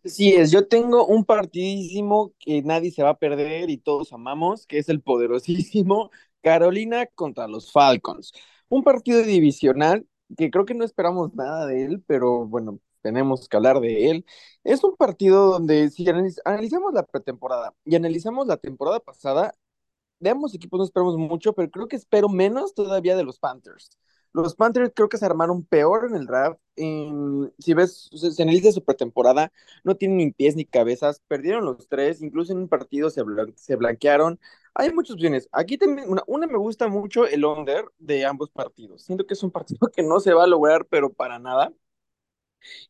Sí, 0.05 0.33
es, 0.33 0.51
yo 0.51 0.67
tengo 0.67 1.07
un 1.07 1.25
partidísimo 1.25 2.33
que 2.39 2.63
nadie 2.63 2.91
se 2.91 3.03
va 3.03 3.11
a 3.11 3.19
perder 3.19 3.69
y 3.69 3.77
todos 3.77 4.13
amamos, 4.13 4.67
que 4.67 4.79
es 4.79 4.89
el 4.89 5.03
poderosísimo 5.03 6.11
Carolina 6.47 7.07
contra 7.07 7.49
los 7.49 7.73
Falcons. 7.73 8.33
Un 8.69 8.85
partido 8.85 9.21
divisional 9.23 10.07
que 10.37 10.49
creo 10.49 10.65
que 10.65 10.75
no 10.75 10.85
esperamos 10.85 11.35
nada 11.35 11.67
de 11.67 11.85
él, 11.85 12.05
pero 12.07 12.47
bueno, 12.47 12.79
tenemos 13.03 13.49
que 13.49 13.57
hablar 13.57 13.81
de 13.81 14.11
él. 14.11 14.25
Es 14.63 14.85
un 14.85 14.95
partido 14.97 15.51
donde 15.51 15.91
si 15.91 16.07
analizamos 16.45 16.95
la 16.95 17.03
pretemporada 17.05 17.75
y 17.85 17.97
analizamos 17.97 18.47
la 18.47 18.59
temporada 18.59 19.01
pasada, 19.01 19.55
de 20.21 20.31
ambos 20.31 20.55
equipos 20.55 20.79
no 20.79 20.85
esperamos 20.85 21.17
mucho, 21.19 21.53
pero 21.53 21.69
creo 21.69 21.89
que 21.89 21.97
espero 21.97 22.29
menos 22.29 22.75
todavía 22.75 23.17
de 23.17 23.25
los 23.25 23.41
Panthers. 23.41 23.91
Los 24.33 24.55
Panthers 24.55 24.93
creo 24.95 25.09
que 25.09 25.19
se 25.19 25.27
armaron 25.27 25.65
peor 25.65 26.07
en 26.09 26.15
el 26.15 26.27
draft. 26.27 26.61
si 26.77 27.75
ves, 27.75 28.09
se 28.13 28.43
analiza 28.43 28.71
su 28.71 28.85
pretemporada, 28.85 29.51
no 29.83 29.97
tienen 29.97 30.19
ni 30.19 30.31
pies 30.31 30.55
ni 30.55 30.65
cabezas, 30.65 31.23
perdieron 31.27 31.65
los 31.65 31.89
tres, 31.89 32.23
incluso 32.23 32.53
en 32.53 32.59
un 32.59 32.69
partido 32.69 33.11
se, 33.11 33.25
se 33.57 33.77
blanquearon. 33.77 34.39
Hay 34.79 34.93
muchas 34.93 35.15
opciones. 35.15 35.49
Aquí 35.53 35.79
también, 35.79 36.09
una, 36.09 36.23
una, 36.27 36.47
me 36.47 36.59
gusta 36.59 36.87
mucho 36.87 37.27
el 37.27 37.47
under 37.47 37.87
de 37.99 38.27
ambos 38.27 38.51
partidos. 38.51 39.03
Siento 39.03 39.27
que 39.27 39.33
es 39.33 39.43
un 39.43 39.51
partido 39.51 39.81
que 39.97 40.03
no 40.03 40.21
se 40.21 40.35
va 40.35 40.45
a 40.45 40.47
lograr, 40.47 40.87
pero 40.87 41.13
para 41.13 41.39
nada. 41.39 41.73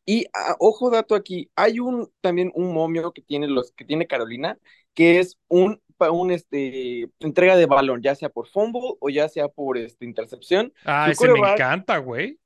Y 0.05 0.25
ah, 0.33 0.55
ojo 0.59 0.89
dato 0.89 1.15
aquí, 1.15 1.49
hay 1.55 1.79
un 1.79 2.11
también 2.19 2.51
un 2.55 2.73
momio 2.73 3.11
que 3.13 3.21
tiene 3.21 3.47
los 3.47 3.71
que 3.71 3.85
tiene 3.85 4.07
Carolina, 4.07 4.57
que 4.93 5.19
es 5.19 5.37
un 5.47 5.81
un 5.99 6.31
este 6.31 7.09
entrega 7.19 7.55
de 7.55 7.65
balón, 7.67 8.01
ya 8.01 8.15
sea 8.15 8.29
por 8.29 8.47
fumble 8.47 8.95
o 8.99 9.09
ya 9.09 9.29
sea 9.29 9.47
por 9.47 9.77
este 9.77 10.05
intercepción. 10.05 10.73
Ah, 10.83 11.09
ese 11.09 11.31
me 11.31 11.39
encanta, 11.39 11.97
güey. 11.99 12.39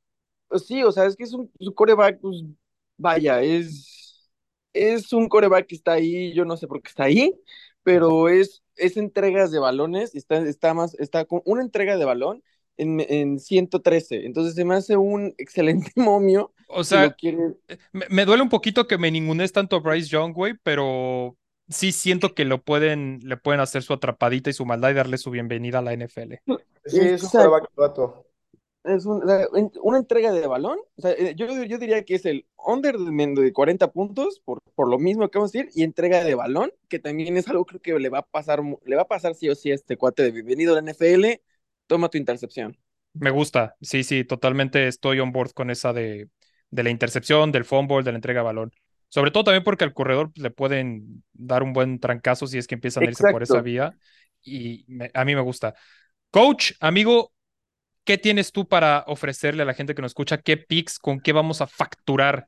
Sí, 0.56 0.84
o 0.84 0.92
sea, 0.92 1.06
es 1.06 1.16
que 1.16 1.24
es 1.24 1.34
un 1.34 1.52
su 1.60 1.74
coreback, 1.74 2.20
pues 2.20 2.44
vaya, 2.98 3.42
es 3.42 4.30
es 4.74 5.12
un 5.14 5.28
coreback 5.28 5.68
que 5.68 5.76
está 5.76 5.94
ahí, 5.94 6.34
yo 6.34 6.46
no 6.46 6.58
sé 6.58 6.68
por 6.68 6.82
qué 6.82 6.90
está 6.90 7.06
ahí, 7.06 7.34
pero 7.84 8.30
es 8.30 8.62
es 8.82 8.98
entregas 8.98 9.52
de 9.52 9.60
balones, 9.60 10.16
está 10.16 10.38
está 10.38 10.74
más 10.74 10.96
está 10.96 11.26
con 11.26 11.42
una 11.46 11.62
entrega 11.62 11.98
de 11.98 12.06
balón 12.06 12.44
en, 12.78 13.00
en 13.08 13.40
113. 13.40 14.26
Entonces 14.26 14.56
se 14.56 14.66
me 14.66 14.76
hace 14.76 14.98
un 14.98 15.34
excelente 15.38 15.92
momio. 15.96 16.54
O 16.68 16.84
sea, 16.84 17.16
eh, 17.22 17.56
me, 17.92 18.26
duele 18.26 18.44
un 18.44 18.50
poquito 18.50 18.88
que 18.88 18.98
me 18.98 19.12
ningunes 19.12 19.52
tanto 19.52 19.76
a 19.76 19.80
Bryce 19.80 20.10
Young, 20.10 20.34
güey, 20.34 20.56
pero 20.64 21.38
sí 21.68 21.92
siento 21.92 22.34
que 22.34 22.46
lo 22.46 22.62
pueden, 22.62 23.20
le 23.24 23.38
pueden 23.38 23.62
hacer 23.62 23.84
su 23.84 23.94
atrapadita 23.94 24.50
y 24.50 24.54
su 24.54 24.66
maldad 24.66 24.92
y 24.92 24.94
darle 24.94 25.18
su 25.18 25.32
bienvenida 25.32 25.80
a 25.80 25.82
la 25.82 25.94
NFL. 25.94 26.36
Sí, 26.86 27.00
es 27.00 27.24
un 27.24 27.30
es 28.84 29.06
una 29.06 29.98
entrega 29.98 30.32
de 30.32 30.48
balón. 30.48 30.80
O 30.98 31.02
sea, 31.02 31.12
eh, 31.12 31.34
yo, 31.36 31.48
yo, 31.64 31.78
diría 31.78 32.04
que 32.04 32.16
es 32.16 32.26
el 32.26 32.46
under 32.58 32.98
de 32.98 33.54
40 33.54 33.92
puntos, 33.92 34.42
por, 34.44 34.62
por 34.76 34.90
lo 34.90 34.98
mismo 34.98 35.30
que 35.30 35.38
vamos 35.38 35.54
a 35.54 35.58
decir, 35.58 35.72
y 35.76 35.84
entrega 35.84 36.24
de 36.24 36.36
balón, 36.36 36.72
que 36.88 37.00
también 37.00 37.38
es 37.38 37.48
algo 37.48 37.66
creo 37.66 37.82
que 37.82 38.00
le 38.00 38.10
va 38.10 38.20
a 38.20 38.26
pasar, 38.26 38.62
le 38.86 38.96
va 38.96 39.04
a 39.04 39.08
pasar 39.08 39.36
sí 39.36 39.50
o 39.50 39.56
sí 39.56 39.72
a 39.72 39.76
este 39.76 39.98
cuate 39.98 40.24
de 40.24 40.32
bienvenido 40.32 40.74
a 40.74 40.82
la 40.82 40.92
NFL 40.92 41.42
toma 41.88 42.10
tu 42.10 42.18
intercepción. 42.18 42.78
Me 43.14 43.32
gusta, 43.32 43.76
sí, 43.82 44.04
sí, 44.04 44.24
totalmente 44.24 44.88
estoy 44.88 45.20
on 45.20 45.34
board 45.34 45.52
con 45.52 45.70
esa 45.70 45.92
de, 45.92 46.30
de 46.70 46.84
la 46.84 46.90
intercepción, 46.90 47.52
del 47.52 47.66
fumble, 47.66 48.04
de 48.04 48.12
la 48.12 48.18
entrega 48.18 48.40
de 48.40 48.46
balón. 48.46 48.72
Sobre 49.10 49.32
todo 49.32 49.44
también 49.44 49.66
porque 49.66 49.84
al 49.84 49.94
corredor 49.94 50.32
le 50.36 50.52
pueden 50.52 51.22
dar 51.34 51.64
un 51.64 51.74
buen 51.74 52.00
trancazo 52.00 52.48
si 52.48 52.58
es 52.58 52.66
que 52.66 52.76
empiezan 52.76 53.04
a 53.04 53.08
irse 53.08 53.30
por 53.30 53.44
esa 53.44 53.60
vía. 53.60 53.94
Y 54.42 54.86
a 55.14 55.26
mí 55.26 55.36
me 55.36 55.42
gusta. 55.42 55.76
Coach, 56.30 56.72
amigo, 56.80 57.34
¿qué 58.04 58.18
tienes 58.18 58.52
tú 58.52 58.68
para 58.68 59.04
ofrecerle 59.08 59.64
a 59.64 59.66
la 59.66 59.74
gente 59.74 59.96
que 59.96 60.02
nos 60.02 60.12
escucha? 60.12 60.38
¿Qué 60.38 60.58
picks, 60.58 61.00
con 61.00 61.20
qué 61.20 61.34
vamos 61.34 61.62
a 61.62 61.68
facturar 61.68 62.48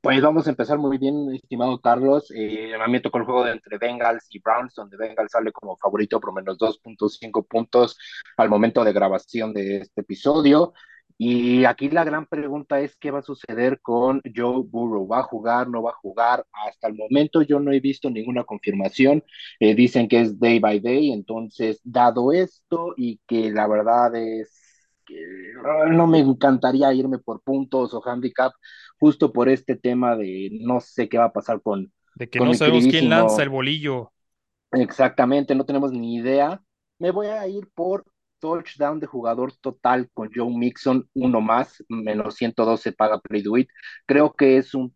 pues 0.00 0.22
vamos 0.22 0.46
a 0.46 0.50
empezar 0.50 0.78
muy 0.78 0.96
bien, 0.96 1.34
estimado 1.34 1.80
Carlos. 1.80 2.30
Eh, 2.34 2.72
a 2.74 2.86
mí 2.86 2.92
me 2.92 3.00
tocó 3.00 3.18
el 3.18 3.24
juego 3.24 3.44
de 3.44 3.52
entre 3.52 3.78
Bengals 3.78 4.26
y 4.30 4.38
Browns, 4.38 4.74
donde 4.74 4.96
Bengals 4.96 5.32
sale 5.32 5.50
como 5.50 5.76
favorito 5.76 6.20
por 6.20 6.32
menos 6.32 6.56
2.5 6.56 7.44
puntos 7.46 7.98
al 8.36 8.48
momento 8.48 8.84
de 8.84 8.92
grabación 8.92 9.52
de 9.52 9.78
este 9.78 10.02
episodio. 10.02 10.72
Y 11.20 11.64
aquí 11.64 11.90
la 11.90 12.04
gran 12.04 12.26
pregunta 12.26 12.78
es 12.78 12.94
qué 12.96 13.10
va 13.10 13.18
a 13.18 13.22
suceder 13.22 13.80
con 13.82 14.22
Joe 14.34 14.62
Burrow. 14.64 15.06
¿Va 15.08 15.18
a 15.18 15.22
jugar? 15.24 15.68
¿No 15.68 15.82
va 15.82 15.90
a 15.90 15.94
jugar? 15.94 16.46
Hasta 16.52 16.86
el 16.86 16.94
momento 16.94 17.42
yo 17.42 17.58
no 17.58 17.72
he 17.72 17.80
visto 17.80 18.08
ninguna 18.08 18.44
confirmación. 18.44 19.24
Eh, 19.58 19.74
dicen 19.74 20.06
que 20.06 20.20
es 20.20 20.38
day 20.38 20.60
by 20.60 20.78
day. 20.78 21.10
Entonces, 21.10 21.80
dado 21.82 22.32
esto 22.32 22.94
y 22.96 23.20
que 23.26 23.50
la 23.50 23.66
verdad 23.66 24.14
es 24.14 24.68
que 25.04 25.20
no 25.90 26.06
me 26.06 26.20
encantaría 26.20 26.94
irme 26.94 27.18
por 27.18 27.42
puntos 27.42 27.94
o 27.94 28.02
handicap, 28.06 28.52
justo 29.00 29.32
por 29.32 29.48
este 29.48 29.74
tema 29.74 30.14
de 30.14 30.50
no 30.60 30.80
sé 30.80 31.08
qué 31.08 31.18
va 31.18 31.24
a 31.24 31.32
pasar 31.32 31.60
con. 31.62 31.92
De 32.14 32.28
que 32.28 32.38
no 32.38 32.54
sabemos 32.54 32.86
quién 32.86 33.08
lanza 33.08 33.42
el 33.42 33.48
bolillo. 33.48 34.12
Exactamente, 34.70 35.56
no 35.56 35.64
tenemos 35.64 35.90
ni 35.90 36.14
idea. 36.16 36.62
Me 37.00 37.10
voy 37.10 37.26
a 37.26 37.48
ir 37.48 37.68
por 37.74 38.04
touchdown 38.40 39.00
de 39.00 39.06
jugador 39.06 39.52
total 39.60 40.10
con 40.12 40.30
Joe 40.34 40.50
Mixon, 40.50 41.08
uno 41.14 41.40
más, 41.40 41.84
menos 41.88 42.34
112 42.36 42.92
paga 42.92 43.20
Play 43.20 43.44
Creo 44.06 44.32
que 44.34 44.58
es 44.58 44.74
un 44.74 44.94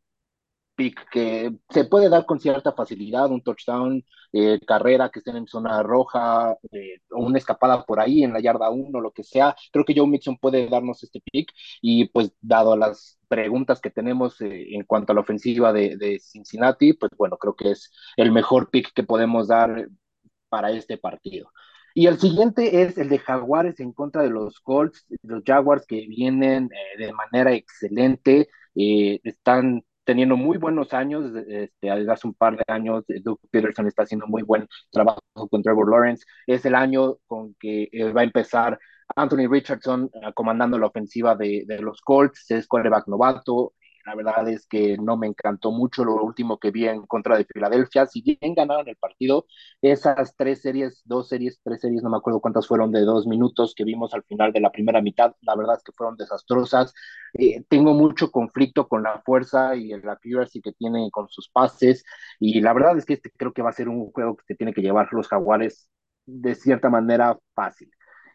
pick 0.74 1.08
que 1.10 1.52
se 1.70 1.84
puede 1.84 2.08
dar 2.08 2.26
con 2.26 2.40
cierta 2.40 2.72
facilidad, 2.72 3.30
un 3.30 3.42
touchdown, 3.42 4.04
eh, 4.32 4.58
carrera 4.66 5.10
que 5.10 5.18
estén 5.20 5.36
en 5.36 5.46
zona 5.46 5.82
roja, 5.82 6.56
eh, 6.72 6.98
o 7.10 7.20
una 7.24 7.38
escapada 7.38 7.84
por 7.84 8.00
ahí 8.00 8.24
en 8.24 8.32
la 8.32 8.40
yarda 8.40 8.70
1, 8.70 9.00
lo 9.00 9.12
que 9.12 9.24
sea. 9.24 9.54
Creo 9.72 9.84
que 9.84 9.94
Joe 9.96 10.06
Mixon 10.06 10.38
puede 10.38 10.68
darnos 10.68 11.02
este 11.02 11.20
pick 11.20 11.52
y 11.80 12.06
pues 12.08 12.32
dado 12.40 12.76
las 12.76 13.18
preguntas 13.28 13.80
que 13.80 13.90
tenemos 13.90 14.40
eh, 14.40 14.74
en 14.74 14.84
cuanto 14.84 15.12
a 15.12 15.14
la 15.14 15.20
ofensiva 15.22 15.72
de, 15.72 16.18
Cincinnati, 16.20 16.94
pues 16.94 17.10
bueno, 17.16 17.36
creo 17.38 17.54
que 17.54 17.72
es 17.72 17.90
el 18.16 18.32
mejor 18.32 18.70
pick 18.70 18.92
que 18.94 19.04
podemos 19.04 19.48
dar 19.48 19.88
para 20.48 20.70
este 20.70 20.98
partido. 20.98 21.50
Y 21.94 22.06
el 22.06 22.18
siguiente 22.18 22.82
es 22.82 22.98
el 22.98 23.08
de 23.08 23.18
Jaguares 23.18 23.80
en 23.80 23.92
contra 23.92 24.22
de 24.22 24.30
los 24.30 24.60
Colts, 24.60 25.06
los 25.22 25.42
Jaguars 25.44 25.86
que 25.86 26.06
vienen 26.06 26.68
de 26.98 27.12
manera 27.12 27.52
excelente, 27.52 28.48
están 28.74 29.82
teniendo 30.04 30.36
muy 30.36 30.58
buenos 30.58 30.92
años, 30.92 31.32
este, 31.46 31.90
hace 31.90 32.26
un 32.26 32.34
par 32.34 32.56
de 32.56 32.64
años, 32.68 33.04
Doug 33.22 33.40
Peterson 33.50 33.86
está 33.86 34.02
haciendo 34.02 34.26
muy 34.26 34.42
buen 34.42 34.66
trabajo 34.90 35.20
con 35.50 35.62
Trevor 35.62 35.90
Lawrence, 35.90 36.24
es 36.46 36.64
el 36.64 36.74
año 36.74 37.18
con 37.26 37.54
que 37.54 37.88
eh, 37.92 38.12
va 38.12 38.22
a 38.22 38.24
empezar 38.24 38.78
Anthony 39.14 39.48
Richardson 39.48 40.10
uh, 40.12 40.32
comandando 40.34 40.78
la 40.78 40.86
ofensiva 40.86 41.36
de, 41.36 41.64
de 41.66 41.80
los 41.80 42.00
Colts, 42.00 42.50
es 42.50 42.66
quarterback 42.66 43.06
novato, 43.08 43.74
la 44.06 44.14
verdad 44.14 44.48
es 44.48 44.66
que 44.66 44.96
no 44.98 45.16
me 45.16 45.26
encantó 45.26 45.70
mucho 45.70 46.04
lo 46.04 46.14
último 46.22 46.58
que 46.58 46.70
vi 46.70 46.86
en 46.88 47.06
contra 47.06 47.36
de 47.36 47.44
Filadelfia. 47.44 48.06
Si 48.06 48.22
bien 48.22 48.54
ganaron 48.54 48.88
el 48.88 48.96
partido, 48.96 49.46
esas 49.80 50.34
tres 50.36 50.62
series, 50.62 51.02
dos 51.04 51.28
series, 51.28 51.60
tres 51.62 51.80
series, 51.80 52.02
no 52.02 52.10
me 52.10 52.16
acuerdo 52.16 52.40
cuántas 52.40 52.66
fueron 52.66 52.92
de 52.92 53.00
dos 53.02 53.26
minutos 53.26 53.74
que 53.76 53.84
vimos 53.84 54.14
al 54.14 54.24
final 54.24 54.52
de 54.52 54.60
la 54.60 54.70
primera 54.72 55.00
mitad, 55.02 55.34
la 55.42 55.54
verdad 55.56 55.76
es 55.76 55.82
que 55.84 55.92
fueron 55.92 56.16
desastrosas. 56.16 56.92
Eh, 57.34 57.62
tengo 57.68 57.94
mucho 57.94 58.30
conflicto 58.30 58.88
con 58.88 59.02
la 59.02 59.20
fuerza 59.24 59.76
y 59.76 59.92
el 59.92 60.08
accuracy 60.08 60.60
que 60.60 60.72
tienen 60.72 61.10
con 61.10 61.28
sus 61.28 61.48
pases. 61.48 62.04
Y 62.40 62.60
la 62.60 62.72
verdad 62.72 62.96
es 62.98 63.04
que 63.06 63.14
este 63.14 63.30
creo 63.30 63.52
que 63.52 63.62
va 63.62 63.70
a 63.70 63.72
ser 63.72 63.88
un 63.88 64.10
juego 64.12 64.36
que 64.46 64.54
tiene 64.54 64.72
que 64.72 64.82
llevar 64.82 65.08
los 65.12 65.28
Jaguares 65.28 65.88
de 66.26 66.54
cierta 66.54 66.88
manera 66.90 67.38
fácil. 67.54 67.90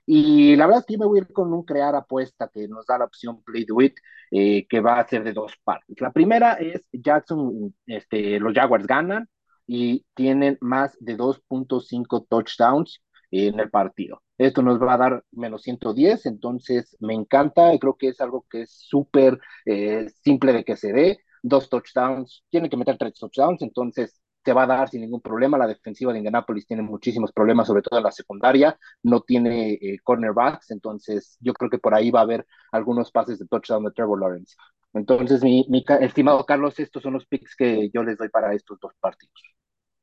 Y 0.09 0.55
la 0.55 0.67
verdad 0.67 0.85
yo 0.87 0.97
me 0.97 1.05
voy 1.05 1.19
a 1.19 1.21
ir 1.23 1.33
con 1.33 1.53
un 1.53 1.63
crear 1.63 1.93
apuesta 1.95 2.49
que 2.53 2.67
nos 2.67 2.85
da 2.85 2.97
la 2.97 3.05
opción 3.05 3.43
Play 3.43 3.65
Do 3.65 3.81
It, 3.81 3.95
eh, 4.31 4.65
que 4.67 4.79
va 4.79 4.99
a 4.99 5.07
ser 5.07 5.23
de 5.23 5.33
dos 5.33 5.53
partes. 5.63 5.99
La 6.01 6.13
primera 6.13 6.53
es 6.53 6.87
Jackson, 6.93 7.75
este, 7.85 8.39
los 8.39 8.53
Jaguars 8.53 8.87
ganan 8.87 9.29
y 9.67 10.05
tienen 10.15 10.57
más 10.61 10.97
de 11.01 11.17
2.5 11.17 12.25
touchdowns 12.29 13.01
en 13.31 13.59
el 13.59 13.69
partido. 13.69 14.23
Esto 14.37 14.61
nos 14.61 14.81
va 14.81 14.93
a 14.93 14.97
dar 14.97 15.25
menos 15.31 15.63
110, 15.63 16.25
entonces 16.25 16.95
me 17.01 17.13
encanta, 17.13 17.77
creo 17.79 17.97
que 17.97 18.09
es 18.09 18.21
algo 18.21 18.45
que 18.49 18.61
es 18.61 18.71
súper 18.71 19.39
eh, 19.65 20.07
simple 20.23 20.53
de 20.53 20.63
que 20.63 20.77
se 20.77 20.93
dé. 20.93 21.19
Dos 21.43 21.69
touchdowns, 21.69 22.45
tienen 22.49 22.69
que 22.69 22.77
meter 22.77 22.97
tres 22.97 23.13
touchdowns, 23.15 23.61
entonces 23.61 24.21
se 24.47 24.53
va 24.53 24.63
a 24.63 24.67
dar 24.67 24.87
sin 24.87 25.01
ningún 25.01 25.19
problema. 25.19 25.57
La 25.57 25.67
defensiva 25.67 26.13
de 26.13 26.19
Indianapolis 26.19 26.65
tiene 26.65 26.81
muchísimos 26.81 27.33
problemas, 27.33 27.67
sobre 27.67 27.81
todo 27.81 27.99
en 27.99 28.05
la 28.05 28.13
secundaria, 28.13 28.77
no 29.03 29.19
tiene 29.19 29.73
eh, 29.73 29.99
cornerbacks, 30.01 30.71
entonces 30.71 31.35
yo 31.41 31.51
creo 31.51 31.69
que 31.69 31.79
por 31.79 31.93
ahí 31.93 32.11
va 32.11 32.21
a 32.21 32.23
haber 32.23 32.47
algunos 32.71 33.11
pases 33.11 33.39
de 33.39 33.45
touchdown 33.45 33.83
de 33.83 33.91
Trevor 33.91 34.21
Lawrence. 34.21 34.55
Entonces, 34.93 35.43
mi, 35.43 35.67
estimado 35.99 36.45
Carlos, 36.45 36.79
estos 36.79 37.03
son 37.03 37.13
los 37.13 37.25
picks 37.25 37.57
que 37.57 37.89
yo 37.93 38.03
les 38.03 38.17
doy 38.17 38.29
para 38.29 38.53
estos 38.53 38.79
dos 38.79 38.93
partidos. 39.01 39.33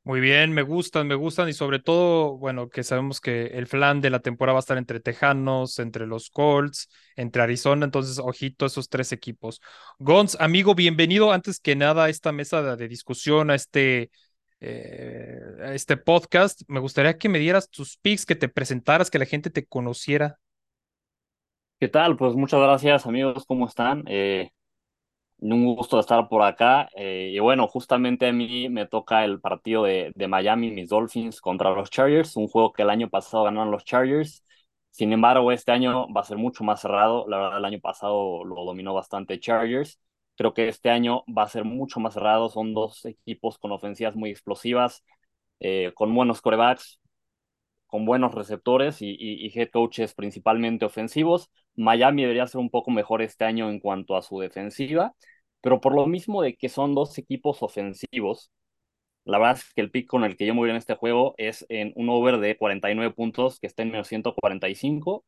Muy 0.03 0.19
bien, 0.19 0.53
me 0.53 0.61
gustan, 0.61 1.07
me 1.07 1.15
gustan 1.15 1.49
y 1.49 1.53
sobre 1.53 1.79
todo, 1.79 2.37
bueno, 2.37 2.69
que 2.69 2.83
sabemos 2.83 3.19
que 3.19 3.47
el 3.47 3.65
flan 3.65 4.01
de 4.01 4.11
la 4.11 4.19
temporada 4.19 4.53
va 4.53 4.59
a 4.59 4.67
estar 4.67 4.77
entre 4.77 4.99
Tejanos, 4.99 5.79
entre 5.79 6.05
los 6.05 6.29
Colts, 6.29 6.87
entre 7.15 7.41
Arizona, 7.41 7.85
entonces 7.85 8.19
ojito 8.19 8.65
a 8.65 8.67
esos 8.67 8.89
tres 8.89 9.11
equipos. 9.11 9.61
Gons, 9.97 10.37
amigo, 10.39 10.75
bienvenido 10.75 11.31
antes 11.31 11.59
que 11.59 11.75
nada 11.75 12.03
a 12.03 12.09
esta 12.09 12.31
mesa 12.31 12.75
de 12.75 12.87
discusión, 12.87 13.49
a 13.49 13.55
este, 13.55 14.11
eh, 14.59 15.39
este 15.73 15.97
podcast. 15.97 16.61
Me 16.67 16.79
gustaría 16.79 17.17
que 17.17 17.29
me 17.29 17.39
dieras 17.39 17.69
tus 17.69 17.97
picks, 17.97 18.25
que 18.25 18.35
te 18.35 18.49
presentaras, 18.49 19.11
que 19.11 19.19
la 19.19 19.25
gente 19.25 19.49
te 19.49 19.65
conociera. 19.65 20.39
¿Qué 21.79 21.87
tal? 21.87 22.15
Pues 22.17 22.35
muchas 22.35 22.61
gracias 22.61 23.05
amigos, 23.05 23.45
¿cómo 23.45 23.67
están? 23.67 24.03
Eh, 24.07 24.49
un 25.39 25.75
gusto 25.75 25.99
estar 25.99 26.27
por 26.29 26.41
acá. 26.41 26.89
Eh, 26.95 27.31
y 27.33 27.39
bueno, 27.39 27.67
justamente 27.67 28.27
a 28.27 28.33
mí 28.33 28.69
me 28.69 28.87
toca 28.87 29.25
el 29.25 29.39
partido 29.41 29.83
de, 29.83 30.11
de, 30.15 30.27
Miami, 30.27 30.71
mis 30.71 30.89
Dolphins 30.89 31.41
contra 31.41 31.71
los 31.71 31.89
Chargers, 31.89 32.35
un 32.37 32.47
juego 32.47 32.73
que 32.73 32.83
el 32.83 32.89
año 32.89 33.09
pasado 33.09 33.43
ganaron 33.43 33.71
los 33.71 33.83
Chargers. 33.83 34.43
Sin 34.91 35.11
embargo, 35.11 35.51
este 35.51 35.71
año 35.73 36.07
va 36.13 36.21
a 36.21 36.23
ser 36.23 36.37
mucho 36.37 36.63
más 36.63 36.81
cerrado. 36.81 37.27
La 37.27 37.37
verdad, 37.37 37.57
el 37.57 37.65
año 37.65 37.79
pasado 37.81 38.45
lo 38.45 38.63
dominó 38.63 38.93
bastante 38.93 39.39
Chargers. 39.39 39.99
Creo 40.37 40.53
que 40.53 40.67
este 40.67 40.89
año 40.89 41.23
va 41.27 41.43
a 41.43 41.49
ser 41.49 41.63
mucho 41.65 41.99
más 41.99 42.13
cerrado. 42.13 42.49
Son 42.49 42.73
dos 42.73 43.05
equipos 43.05 43.57
con 43.57 43.71
ofensivas 43.71 44.15
muy 44.15 44.29
explosivas, 44.31 45.03
eh, 45.59 45.91
con 45.95 46.13
buenos 46.15 46.41
corebacks, 46.41 46.99
con 47.87 48.05
buenos 48.05 48.33
receptores 48.35 49.01
y, 49.01 49.15
y, 49.19 49.51
head 49.57 49.69
coaches 49.71 50.13
principalmente 50.13 50.85
ofensivos. 50.85 51.49
Miami 51.75 52.23
debería 52.23 52.47
ser 52.47 52.59
un 52.59 52.69
poco 52.69 52.91
mejor 52.91 53.21
este 53.21 53.45
año 53.45 53.69
en 53.69 53.79
cuanto 53.79 54.17
a 54.17 54.21
su 54.21 54.39
defensiva, 54.39 55.13
pero 55.61 55.79
por 55.81 55.95
lo 55.95 56.07
mismo 56.07 56.41
de 56.41 56.55
que 56.55 56.69
son 56.69 56.95
dos 56.95 57.17
equipos 57.17 57.61
ofensivos, 57.63 58.51
la 59.25 59.39
verdad 59.39 59.57
es 59.57 59.73
que 59.73 59.81
el 59.81 59.91
pick 59.91 60.07
con 60.07 60.23
el 60.23 60.37
que 60.37 60.45
yo 60.45 60.53
me 60.53 60.59
voy 60.61 60.69
en 60.69 60.75
este 60.75 60.95
juego 60.95 61.33
es 61.37 61.65
en 61.69 61.93
un 61.95 62.09
over 62.09 62.39
de 62.39 62.57
49 62.57 63.13
puntos 63.13 63.59
que 63.59 63.67
está 63.67 63.83
en 63.83 63.91
menos 63.91 64.07
145. 64.07 65.25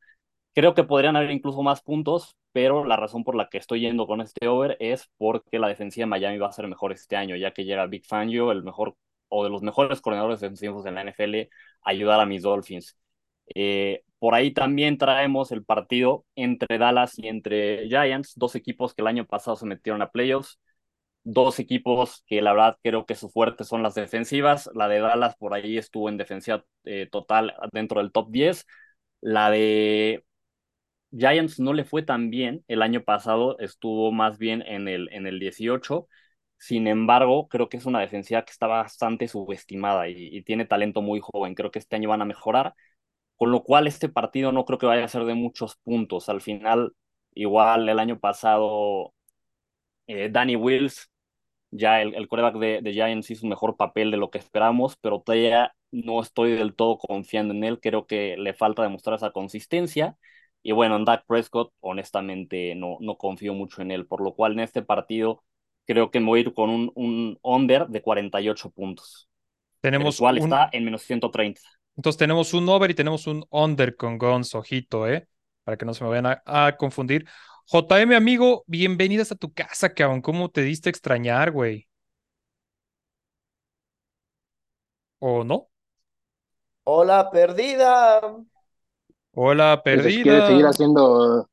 Creo 0.58 0.74
que 0.74 0.82
podrían 0.82 1.14
haber 1.14 1.30
incluso 1.30 1.62
más 1.62 1.82
puntos, 1.82 2.36
pero 2.50 2.84
la 2.84 2.96
razón 2.96 3.22
por 3.22 3.36
la 3.36 3.48
que 3.48 3.58
estoy 3.58 3.78
yendo 3.78 4.08
con 4.08 4.20
este 4.20 4.48
over 4.48 4.76
es 4.80 5.08
porque 5.16 5.60
la 5.60 5.68
defensiva 5.68 6.02
de 6.02 6.08
Miami 6.08 6.38
va 6.38 6.48
a 6.48 6.52
ser 6.52 6.66
mejor 6.66 6.90
este 6.90 7.14
año, 7.14 7.36
ya 7.36 7.52
que 7.52 7.64
llega 7.64 7.86
Big 7.86 8.04
Fangio, 8.04 8.50
el 8.50 8.64
mejor 8.64 8.96
o 9.28 9.44
de 9.44 9.50
los 9.50 9.62
mejores 9.62 10.00
coordinadores 10.00 10.40
defensivos 10.40 10.84
en 10.84 10.96
la 10.96 11.02
NFL, 11.02 11.48
a 11.84 11.90
ayudar 11.90 12.18
a 12.18 12.26
mis 12.26 12.42
Dolphins. 12.42 12.96
Eh, 13.54 14.02
por 14.18 14.34
ahí 14.34 14.50
también 14.52 14.98
traemos 14.98 15.52
el 15.52 15.64
partido 15.64 16.24
entre 16.34 16.76
Dallas 16.76 17.16
y 17.20 17.28
entre 17.28 17.86
Giants, 17.86 18.32
dos 18.34 18.56
equipos 18.56 18.94
que 18.94 19.02
el 19.02 19.06
año 19.06 19.26
pasado 19.26 19.56
se 19.56 19.64
metieron 19.64 20.02
a 20.02 20.10
playoffs, 20.10 20.58
dos 21.22 21.60
equipos 21.60 22.24
que 22.26 22.42
la 22.42 22.52
verdad 22.52 22.78
creo 22.82 23.06
que 23.06 23.14
su 23.14 23.30
fuerte 23.30 23.62
son 23.62 23.84
las 23.84 23.94
defensivas. 23.94 24.68
La 24.74 24.88
de 24.88 24.98
Dallas 24.98 25.36
por 25.36 25.54
ahí 25.54 25.78
estuvo 25.78 26.08
en 26.08 26.16
defensiva 26.16 26.64
eh, 26.82 27.08
total 27.12 27.54
dentro 27.72 28.00
del 28.00 28.10
top 28.10 28.28
10. 28.32 28.66
La 29.20 29.50
de 29.50 30.24
Giants 31.10 31.58
no 31.60 31.72
le 31.72 31.84
fue 31.84 32.02
tan 32.02 32.30
bien 32.30 32.64
el 32.68 32.82
año 32.82 33.02
pasado, 33.02 33.58
estuvo 33.58 34.12
más 34.12 34.38
bien 34.38 34.62
en 34.62 34.88
el, 34.88 35.08
en 35.12 35.26
el 35.26 35.38
18. 35.40 36.08
Sin 36.58 36.86
embargo, 36.88 37.48
creo 37.48 37.68
que 37.68 37.76
es 37.78 37.86
una 37.86 38.00
defensiva 38.00 38.44
que 38.44 38.52
está 38.52 38.66
bastante 38.66 39.28
subestimada 39.28 40.08
y, 40.08 40.42
tiene 40.42 40.66
talento 40.66 41.02
muy 41.02 41.20
joven. 41.20 41.54
Creo 41.54 41.70
que 41.70 41.78
este 41.78 41.96
año 41.96 42.08
van 42.08 42.22
a 42.22 42.24
mejorar 42.24 42.74
con 43.36 43.52
lo 43.52 43.62
cual 43.64 43.86
este 43.86 44.08
partido 44.08 44.52
no 44.52 44.64
creo 44.64 44.78
que 44.78 44.86
vaya 44.86 45.04
a 45.04 45.08
ser 45.08 45.24
de 45.24 45.34
muchos 45.34 45.76
puntos. 45.84 46.28
Al 46.28 46.40
final, 46.42 46.94
igual 47.34 47.88
el 47.88 47.98
año 48.00 48.18
pasado, 48.20 49.14
eh, 50.06 50.28
Danny 50.30 50.56
Wills, 50.56 51.10
ya 51.70 52.02
el, 52.02 52.14
el 52.14 52.28
coreback 52.28 52.56
de, 52.58 52.80
de, 52.82 52.92
Giants 52.92 53.30
hizo 53.30 53.46
un 53.46 53.50
mejor 53.50 53.76
papel 53.76 54.10
de 54.10 54.16
lo 54.18 54.30
que 54.30 54.38
esperamos, 54.38 54.96
pero 54.98 55.20
todavía 55.22 55.74
no 55.90 56.20
estoy 56.22 56.52
del 56.52 56.74
todo 56.74 56.98
confiando 56.98 57.54
en 57.54 57.64
él. 57.64 57.80
Creo 57.80 58.06
que 58.06 58.36
le 58.38 58.54
falta 58.54 58.82
demostrar 58.82 59.16
esa 59.16 59.32
consistencia. 59.32 60.16
Y 60.62 60.72
bueno, 60.72 60.96
en 60.96 61.04
Dak 61.04 61.24
Prescott, 61.26 61.72
honestamente, 61.80 62.74
no, 62.74 62.98
no 63.00 63.16
confío 63.16 63.54
mucho 63.54 63.82
en 63.82 63.90
él, 63.90 64.06
por 64.06 64.20
lo 64.20 64.34
cual 64.34 64.52
en 64.52 64.60
este 64.60 64.82
partido 64.82 65.44
creo 65.86 66.10
que 66.10 66.20
me 66.20 66.26
voy 66.26 66.40
a 66.40 66.42
ir 66.42 66.54
con 66.54 66.70
un, 66.70 66.92
un 66.94 67.38
under 67.42 67.86
de 67.88 68.02
48 68.02 68.70
puntos. 68.70 69.28
Tenemos 69.80 70.14
el 70.14 70.16
cual 70.16 70.38
está 70.38 70.68
en 70.72 70.84
menos 70.84 71.02
130. 71.02 71.62
Entonces 71.96 72.18
tenemos 72.18 72.54
un 72.54 72.68
over 72.68 72.90
y 72.90 72.94
tenemos 72.94 73.26
un 73.26 73.44
under 73.50 73.96
con 73.96 74.18
Guns, 74.18 74.54
ojito, 74.54 75.08
¿eh? 75.08 75.28
Para 75.64 75.76
que 75.76 75.84
no 75.84 75.94
se 75.94 76.04
me 76.04 76.10
vayan 76.10 76.26
a, 76.26 76.42
a 76.46 76.76
confundir. 76.76 77.26
JM, 77.66 78.14
amigo, 78.14 78.64
bienvenidas 78.66 79.32
a 79.32 79.36
tu 79.36 79.52
casa, 79.52 79.92
cabrón. 79.94 80.22
¿Cómo 80.22 80.48
te 80.50 80.62
diste 80.62 80.88
a 80.88 80.92
extrañar, 80.92 81.50
güey? 81.50 81.88
¿O 85.20 85.44
no? 85.44 85.68
Hola, 86.84 87.30
perdida. 87.30 88.20
Hola, 89.40 89.82
perdida. 89.84 90.22
Quiere 90.24 90.46
seguir 90.46 90.66
haciendo. 90.66 91.48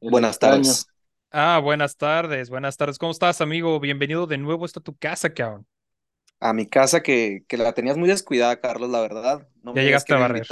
Buenas 0.00 0.38
tardes. 0.38 0.86
Ah, 1.30 1.60
buenas 1.62 1.98
tardes, 1.98 2.48
buenas 2.48 2.78
tardes. 2.78 2.96
¿Cómo 2.96 3.12
estás, 3.12 3.42
amigo? 3.42 3.78
Bienvenido 3.78 4.26
de 4.26 4.38
nuevo 4.38 4.64
a 4.64 4.68
tu 4.68 4.96
casa, 4.96 5.34
cabrón. 5.34 5.66
A 6.40 6.54
mi 6.54 6.66
casa 6.66 7.02
que, 7.02 7.44
que 7.46 7.58
la 7.58 7.74
tenías 7.74 7.98
muy 7.98 8.08
descuidada, 8.08 8.58
Carlos, 8.58 8.88
la 8.88 9.02
verdad. 9.02 9.46
No 9.62 9.74
ya 9.74 9.82
llegaste 9.82 10.14
a 10.14 10.18
barrer. 10.18 10.46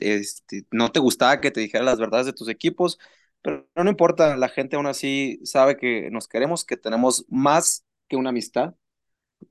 Este, 0.00 0.66
no 0.70 0.92
te 0.92 1.00
gustaba 1.00 1.40
que 1.40 1.50
te 1.50 1.60
dijera 1.60 1.84
las 1.84 1.98
verdades 1.98 2.26
de 2.26 2.34
tus 2.34 2.50
equipos, 2.50 2.98
pero 3.40 3.66
no 3.74 3.88
importa, 3.88 4.36
la 4.36 4.50
gente 4.50 4.76
aún 4.76 4.86
así 4.86 5.40
sabe 5.44 5.78
que 5.78 6.10
nos 6.10 6.28
queremos, 6.28 6.66
que 6.66 6.76
tenemos 6.76 7.24
más 7.30 7.86
que 8.08 8.16
una 8.16 8.28
amistad. 8.28 8.74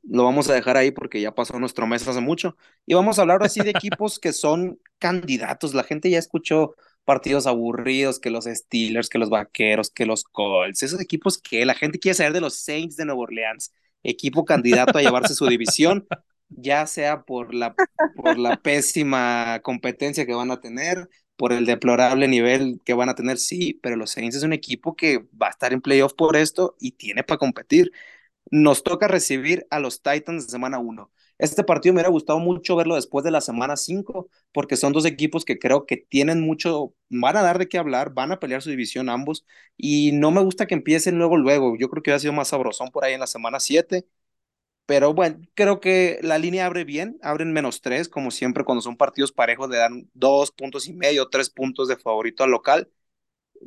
Lo 0.04 0.24
vamos 0.24 0.50
a 0.50 0.54
dejar 0.54 0.78
ahí 0.78 0.91
porque 0.91 1.21
ya 1.21 1.34
pasó 1.34 1.60
nuestro 1.60 1.88
mes 1.88 2.08
hace 2.08 2.21
mucho. 2.21 2.58
Y 2.86 2.93
vamos 2.93 3.17
a 3.17 3.24
hablar 3.24 3.43
así 3.43 3.62
de 3.62 3.71
equipos 3.71 4.19
que 4.19 4.34
son 4.34 4.80
candidatos. 5.00 5.74
La 5.74 5.84
gente 5.84 6.10
ya 6.10 6.19
escuchó 6.19 6.76
partidos 7.06 7.48
aburridos, 7.48 8.19
que 8.19 8.30
los 8.30 8.45
Steelers, 8.45 9.10
que 9.10 9.19
los 9.19 9.30
Vaqueros, 9.30 9.91
que 9.91 10.06
los 10.06 10.24
Colts, 10.24 10.84
esos 10.84 11.00
equipos 11.02 11.38
que 11.38 11.65
la 11.65 11.76
gente 11.76 12.00
quiere 12.00 12.15
saber 12.15 12.34
de 12.34 12.41
los 12.41 12.58
Saints 12.58 12.95
de 12.95 13.06
Nueva 13.06 13.21
Orleans 13.21 13.71
equipo 14.06 14.45
candidato 14.45 14.98
a 14.98 15.02
llevarse 15.02 15.34
su 15.36 15.48
división, 15.48 16.08
ya 16.50 16.86
sea 16.88 17.24
por 17.24 17.54
la, 17.54 17.76
por 18.15 18.38
la 18.38 18.58
pésima 18.62 19.60
competencia 19.63 20.26
que 20.26 20.34
van 20.34 20.52
a 20.52 20.62
tener, 20.62 21.10
por 21.36 21.52
el 21.52 21.65
deplorable 21.65 22.28
nivel 22.28 22.80
que 22.86 22.93
van 22.93 23.10
a 23.10 23.15
tener, 23.15 23.38
sí, 23.38 23.80
pero 23.82 23.95
los 23.95 24.12
Saints 24.12 24.38
es 24.38 24.43
un 24.43 24.54
equipo 24.54 24.95
que 24.95 25.19
va 25.41 25.48
a 25.48 25.50
estar 25.50 25.74
en 25.74 25.82
playoff 25.82 26.13
por 26.13 26.36
esto 26.38 26.76
y 26.80 26.91
tiene 26.91 27.24
para 27.24 27.39
competir. 27.39 27.91
Nos 28.51 28.84
toca 28.84 29.08
recibir 29.08 29.65
a 29.69 29.79
los 29.79 30.01
Titans 30.01 30.45
de 30.45 30.51
semana 30.51 30.79
1. 30.79 31.12
Este 31.38 31.63
partido 31.63 31.93
me 31.93 31.97
hubiera 31.97 32.10
gustado 32.12 32.39
mucho 32.39 32.75
verlo 32.75 32.95
después 32.95 33.25
de 33.25 33.31
la 33.31 33.41
semana 33.41 33.75
5, 33.75 34.29
porque 34.53 34.77
son 34.77 34.93
dos 34.93 35.05
equipos 35.05 35.43
que 35.43 35.60
creo 35.60 35.86
que 35.86 35.97
tienen 35.97 36.41
mucho, 36.41 36.93
van 37.10 37.36
a 37.38 37.41
dar 37.41 37.58
de 37.60 37.67
qué 37.67 37.77
hablar, 37.77 38.13
van 38.13 38.31
a 38.31 38.39
pelear 38.39 38.62
su 38.62 38.69
división 38.69 39.10
ambos, 39.10 39.45
y 39.75 40.12
no 40.13 40.31
me 40.31 40.41
gusta 40.41 40.67
que 40.67 40.75
empiecen 40.75 41.17
luego, 41.17 41.36
luego. 41.38 41.75
Yo 41.77 41.89
creo 41.89 42.01
que 42.03 42.12
hubiera 42.12 42.19
sido 42.19 42.34
más 42.34 42.49
sabrosón 42.49 42.89
por 42.91 43.03
ahí 43.03 43.13
en 43.13 43.19
la 43.19 43.27
semana 43.27 43.60
7, 43.60 44.05
pero 44.86 45.13
bueno, 45.13 45.39
creo 45.55 45.79
que 45.81 46.19
la 46.23 46.38
línea 46.38 46.65
abre 46.67 46.84
bien, 46.86 47.17
abren 47.23 47.53
menos 47.53 47.81
3, 47.81 48.10
como 48.10 48.31
siempre 48.31 48.63
cuando 48.65 48.81
son 48.81 48.97
partidos 48.97 49.31
parejos 49.31 49.69
le 49.69 49.77
dan 49.77 50.10
dos 50.13 50.51
puntos 50.51 50.88
y 50.88 50.93
medio, 50.93 51.29
tres 51.29 51.49
puntos 51.49 51.88
de 51.88 51.97
favorito 51.97 52.43
al 52.43 52.51
local. 52.51 52.89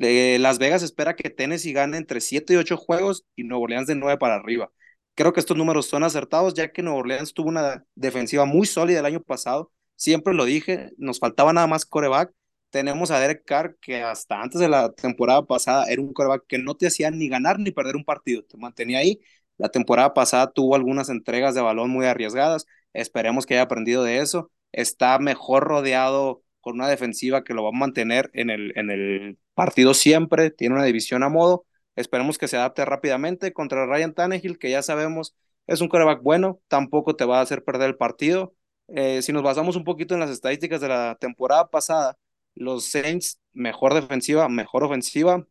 Eh, 0.01 0.39
Las 0.41 0.59
Vegas 0.59 0.83
espera 0.83 1.17
que 1.17 1.31
Tennessee 1.31 1.73
gane 1.73 1.97
entre 1.97 2.21
7 2.21 2.55
y 2.55 2.57
8 2.57 2.77
juegos 2.77 3.25
y 3.37 3.45
Nuevo 3.45 3.65
Orleans 3.65 3.87
de 3.87 3.95
9 3.95 4.19
para 4.19 4.37
arriba. 4.37 4.71
Creo 5.15 5.33
que 5.33 5.41
estos 5.41 5.57
números 5.57 5.87
son 5.87 6.05
acertados, 6.05 6.55
ya 6.55 6.73
que 6.73 6.83
Nueva 6.83 7.01
Orleans 7.01 7.35
tuvo 7.35 7.49
una 7.49 7.85
defensiva 7.95 8.45
muy 8.45 8.67
sólida 8.67 9.01
el 9.01 9.07
año 9.07 9.21
pasado. 9.23 9.73
Siempre 9.97 10.35
lo 10.35 10.45
dije, 10.45 10.91
nos 10.97 11.19
faltaba 11.19 11.53
nada 11.53 11.67
más 11.67 11.85
coreback. 11.85 12.33
Tenemos 12.71 13.11
a 13.11 13.19
Derek 13.19 13.45
Carr, 13.45 13.77
que 13.81 14.03
hasta 14.03 14.41
antes 14.41 14.61
de 14.61 14.69
la 14.69 14.93
temporada 14.93 15.45
pasada 15.47 15.87
era 15.89 16.01
un 16.03 16.13
coreback 16.13 16.47
que 16.47 16.59
no 16.59 16.77
te 16.77 16.87
hacía 16.87 17.11
ni 17.11 17.29
ganar 17.29 17.59
ni 17.59 17.71
perder 17.73 17.97
un 17.97 18.05
partido, 18.05 18.45
te 18.45 18.57
mantenía 18.59 18.99
ahí. 18.99 19.21
La 19.57 19.71
temporada 19.71 20.15
pasada 20.15 20.53
tuvo 20.53 20.77
algunas 20.77 21.09
entregas 21.09 21.55
de 21.55 21.63
balón 21.63 21.91
muy 21.91 22.07
arriesgadas. 22.07 22.67
Esperemos 22.93 23.47
que 23.47 23.55
haya 23.55 23.63
aprendido 23.63 24.05
de 24.05 24.19
eso. 24.19 24.53
Está 24.73 25.19
mejor 25.19 25.65
rodeado 25.65 26.43
con 26.61 26.75
una 26.77 26.89
defensiva 26.89 27.43
que 27.43 27.55
lo 27.55 27.63
va 27.65 27.71
a 27.71 27.73
mantener 27.73 28.31
en 28.35 28.51
el, 28.51 28.73
en 28.77 28.91
el 28.91 29.39
partido 29.59 29.95
siempre. 29.95 30.51
Tiene 30.51 30.77
una 30.77 30.85
división 30.85 31.23
a 31.25 31.29
modo 31.29 31.67
Esperemos 31.97 32.39
que 32.39 32.47
se 32.49 32.57
adapte 32.57 32.85
rápidamente 32.85 33.53
contra 33.53 33.85
Ryan 33.87 34.15
Tannehill, 34.15 34.59
que 34.59 34.71
ya 34.71 34.83
sabemos 34.83 35.35
es 35.67 35.81
un 35.81 35.89
coreback 35.89 36.23
bueno, 36.23 36.61
tampoco 36.69 37.17
te 37.17 37.25
va 37.25 37.41
a 37.41 37.43
hacer 37.43 37.65
perder 37.65 37.89
el 37.91 37.97
partido. 37.97 38.55
Eh, 38.89 39.21
si 39.23 39.33
nos 39.33 39.43
basamos 39.43 39.75
un 39.77 39.83
poquito 39.85 40.15
en 40.15 40.21
las 40.21 40.31
estadísticas 40.31 40.81
de 40.81 40.89
la 40.89 41.17
temporada 41.21 41.69
pasada, 41.71 42.17
los 42.55 42.87
Saints, 42.87 43.41
mejor 43.53 43.95
defensiva, 43.95 44.49
mejor 44.49 44.85
ofensiva, 44.85 45.45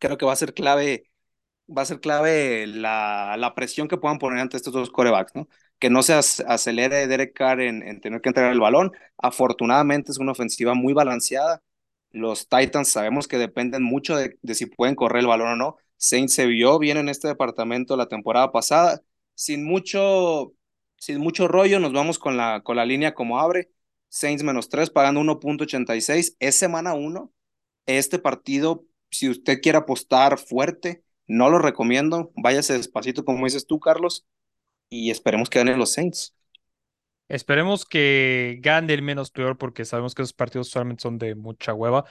creo 0.00 0.18
que 0.18 0.26
va 0.26 0.32
a 0.34 0.36
ser 0.36 0.54
clave, 0.54 1.04
va 1.68 1.82
a 1.82 1.86
ser 1.86 2.00
clave 2.00 2.66
la, 2.66 3.36
la 3.38 3.54
presión 3.54 3.88
que 3.88 3.96
puedan 3.98 4.18
poner 4.18 4.40
ante 4.40 4.56
estos 4.56 4.72
dos 4.72 4.90
corebacks, 4.90 5.34
¿no? 5.34 5.48
que 5.78 5.90
no 5.90 6.02
se 6.02 6.14
acelere 6.14 7.06
Derek 7.06 7.34
Carr 7.34 7.60
en, 7.62 7.82
en 7.82 8.00
tener 8.00 8.20
que 8.20 8.28
entregar 8.30 8.52
el 8.52 8.60
balón. 8.60 8.92
Afortunadamente 9.18 10.12
es 10.12 10.18
una 10.18 10.32
ofensiva 10.32 10.74
muy 10.74 10.92
balanceada. 10.94 11.62
Los 12.12 12.48
Titans 12.48 12.88
sabemos 12.88 13.28
que 13.28 13.38
dependen 13.38 13.82
mucho 13.82 14.16
de, 14.16 14.38
de 14.42 14.54
si 14.54 14.66
pueden 14.66 14.94
correr 14.96 15.20
el 15.20 15.26
balón 15.26 15.48
o 15.48 15.56
no. 15.56 15.76
Saints 15.96 16.32
se 16.34 16.46
vio 16.46 16.78
bien 16.78 16.96
en 16.96 17.08
este 17.08 17.28
departamento 17.28 17.96
la 17.96 18.08
temporada 18.08 18.52
pasada. 18.52 19.02
Sin 19.34 19.64
mucho, 19.64 20.54
sin 20.96 21.18
mucho 21.20 21.46
rollo, 21.48 21.78
nos 21.80 21.92
vamos 21.92 22.18
con 22.18 22.36
la, 22.36 22.62
con 22.62 22.76
la 22.76 22.84
línea 22.86 23.14
como 23.14 23.38
abre. 23.38 23.70
Saints 24.08 24.42
menos 24.42 24.68
3, 24.68 24.90
pagando 24.90 25.20
1.86. 25.20 26.36
Es 26.40 26.56
semana 26.56 26.94
1. 26.94 27.32
Este 27.86 28.18
partido, 28.18 28.84
si 29.10 29.28
usted 29.28 29.60
quiere 29.60 29.78
apostar 29.78 30.38
fuerte, 30.38 31.04
no 31.26 31.50
lo 31.50 31.58
recomiendo. 31.58 32.32
Váyase 32.36 32.74
despacito, 32.74 33.24
como 33.24 33.44
dices 33.44 33.66
tú, 33.66 33.78
Carlos, 33.80 34.26
y 34.90 35.10
esperemos 35.10 35.50
que 35.50 35.60
ganen 35.60 35.78
los 35.78 35.92
Saints. 35.92 36.34
Esperemos 37.30 37.84
que 37.84 38.58
gane 38.60 38.92
el 38.92 39.02
menos 39.02 39.30
peor, 39.30 39.56
porque 39.56 39.84
sabemos 39.84 40.16
que 40.16 40.22
esos 40.22 40.32
partidos 40.32 40.68
solamente 40.68 41.02
son 41.02 41.16
de 41.16 41.36
mucha 41.36 41.72
hueva. 41.72 42.04